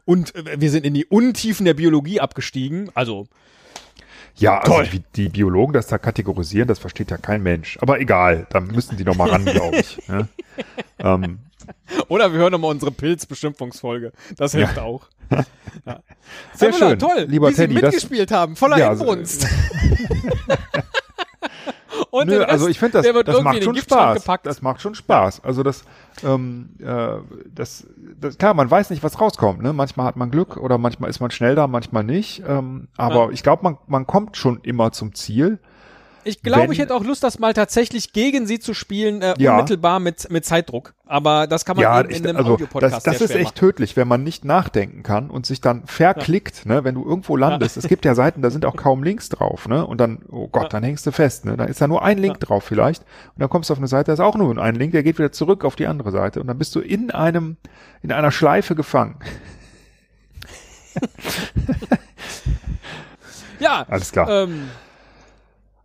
und 0.05 0.33
äh, 0.35 0.59
wir 0.59 0.69
sind 0.71 0.85
in 0.85 0.93
die 0.93 1.05
Untiefen 1.05 1.65
der 1.65 1.73
Biologie 1.73 2.19
abgestiegen. 2.21 2.89
Also 2.93 3.27
Ja, 4.35 4.59
also 4.59 4.71
Toll. 4.73 4.87
wie 4.91 5.03
die 5.15 5.29
Biologen 5.29 5.73
das 5.73 5.87
da 5.87 5.97
kategorisieren, 5.97 6.67
das 6.67 6.79
versteht 6.79 7.11
ja 7.11 7.17
kein 7.17 7.41
Mensch. 7.43 7.77
Aber 7.81 7.99
egal, 7.99 8.47
da 8.49 8.59
müssen 8.59 8.97
die 8.97 9.03
noch 9.03 9.15
mal 9.15 9.29
ran, 9.29 9.45
glaube 9.51 9.77
ich. 9.77 9.97
Ne? 10.07 10.27
ähm, 10.99 11.39
oder 12.09 12.31
wir 12.31 12.39
hören 12.39 12.51
nochmal 12.51 12.71
unsere 12.71 12.91
Pilzbeschimpfungsfolge. 12.91 14.11
Das 14.37 14.51
hilft 14.53 14.79
auch. 14.79 15.07
Ja. 15.85 15.99
Sehr 16.53 16.69
Herr 16.71 16.77
Müller, 16.77 16.89
schön, 16.91 16.99
toll, 16.99 17.25
lieber 17.27 17.49
wie 17.49 17.53
Sie 17.53 17.61
Teddy, 17.63 17.73
das- 17.75 17.93
mitgespielt 17.93 18.31
haben, 18.31 18.55
voller 18.55 18.77
Ja, 18.77 18.89
also, 18.89 19.03
Inbrunst. 19.05 19.47
Und 22.15 22.27
nö, 22.29 22.43
also 22.43 22.69
ich 22.69 22.79
finde, 22.79 23.01
das, 23.01 23.23
das 23.25 23.41
macht 23.41 23.61
schon 23.61 23.75
Spaß. 23.75 24.19
Gepackt. 24.19 24.45
Das 24.45 24.61
macht 24.61 24.81
schon 24.81 24.95
Spaß. 24.95 25.43
Also 25.43 25.63
das, 25.63 25.83
ähm, 26.23 26.69
äh, 26.79 27.17
das, 27.53 27.85
das, 28.21 28.37
klar, 28.37 28.53
man 28.53 28.71
weiß 28.71 28.89
nicht, 28.89 29.03
was 29.03 29.19
rauskommt. 29.19 29.61
Ne? 29.61 29.73
Manchmal 29.73 30.05
hat 30.05 30.15
man 30.15 30.31
Glück 30.31 30.55
oder 30.55 30.77
manchmal 30.77 31.09
ist 31.09 31.19
man 31.19 31.29
schnell 31.31 31.55
da, 31.55 31.67
manchmal 31.67 32.05
nicht. 32.05 32.41
Ähm, 32.47 32.87
aber 32.95 33.25
Ja. 33.25 33.29
ich 33.31 33.43
glaube, 33.43 33.63
man, 33.63 33.77
man 33.87 34.07
kommt 34.07 34.37
schon 34.37 34.61
immer 34.61 34.93
zum 34.93 35.13
Ziel. 35.13 35.59
Ich 36.27 36.41
glaube, 36.41 36.73
ich 36.73 36.79
hätte 36.79 36.93
auch 36.95 37.03
Lust, 37.03 37.23
das 37.23 37.37
mal 37.37 37.53
tatsächlich 37.53 38.11
gegen 38.11 38.47
sie 38.47 38.57
zu 38.59 38.73
spielen, 38.73 39.21
äh, 39.21 39.35
Ja. 39.37 39.51
unmittelbar 39.51 39.99
mit, 39.99 40.29
mit 40.31 40.43
Zeitdruck. 40.43 40.93
Aber 41.05 41.45
das 41.45 41.65
kann 41.65 41.77
man 41.77 41.83
Ja, 41.83 41.99
eben 41.99 42.09
ich, 42.09 42.17
in 42.17 42.27
einem 42.27 42.37
also 42.37 42.53
Audiopodcast 42.53 42.95
das, 42.95 43.03
das 43.03 43.21
ist 43.21 43.35
echt 43.35 43.53
tödlich, 43.55 43.95
wenn 43.95 44.07
man 44.07 44.23
nicht 44.23 44.43
nachdenken 44.43 45.03
kann 45.03 45.29
und 45.29 45.45
sich 45.45 45.61
dann 45.61 45.85
verklickt, 45.85 46.65
ne, 46.65 46.83
wenn 46.83 46.95
du 46.95 47.05
irgendwo 47.05 47.37
landest. 47.37 47.77
Es 47.77 47.87
gibt 47.87 48.05
ja 48.05 48.15
Seiten, 48.15 48.41
da 48.41 48.49
sind 48.49 48.65
auch 48.65 48.75
kaum 48.75 49.03
Links 49.03 49.29
drauf, 49.29 49.67
ne? 49.67 49.85
Und 49.85 49.99
dann, 50.01 50.23
oh 50.31 50.47
Gott, 50.47 50.63
Ja. 50.63 50.69
dann 50.69 50.83
hängst 50.83 51.05
du 51.05 51.11
fest, 51.11 51.45
ne? 51.45 51.57
Da 51.57 51.65
ist 51.65 51.79
da 51.79 51.87
nur 51.87 52.03
ein 52.03 52.17
Link 52.17 52.39
drauf 52.39 52.63
vielleicht. 52.63 53.03
Und 53.03 53.39
dann 53.41 53.49
kommst 53.49 53.69
du 53.69 53.73
auf 53.73 53.77
eine 53.79 53.87
Seite, 53.87 54.07
da 54.07 54.13
ist 54.13 54.19
auch 54.19 54.35
nur 54.35 54.57
ein 54.57 54.75
Link, 54.75 54.93
der 54.93 55.03
geht 55.03 55.19
wieder 55.19 55.31
zurück 55.31 55.63
auf 55.63 55.75
die 55.75 55.85
andere 55.85 56.09
Seite. 56.09 56.41
Und 56.41 56.47
dann 56.47 56.57
bist 56.57 56.73
du 56.73 56.79
in 56.79 57.11
einem, 57.11 57.57
in 58.01 58.11
einer 58.11 58.31
Schleife 58.31 58.73
gefangen. 58.75 59.17
Ja, 63.59 63.85
Alles 63.89 64.11
klar. 64.11 64.29
ähm, 64.29 64.69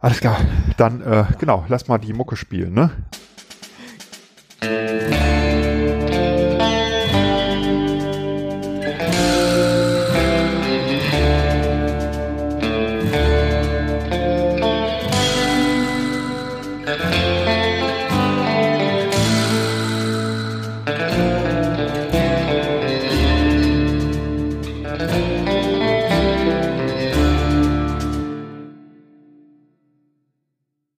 alles 0.00 0.20
klar, 0.20 0.38
dann 0.78 1.02
äh, 1.02 1.24
genau, 1.38 1.66
lass 1.68 1.86
mal 1.86 1.98
die 1.98 2.14
Mucke 2.14 2.34
spielen, 2.34 2.72
ne? 2.72 2.90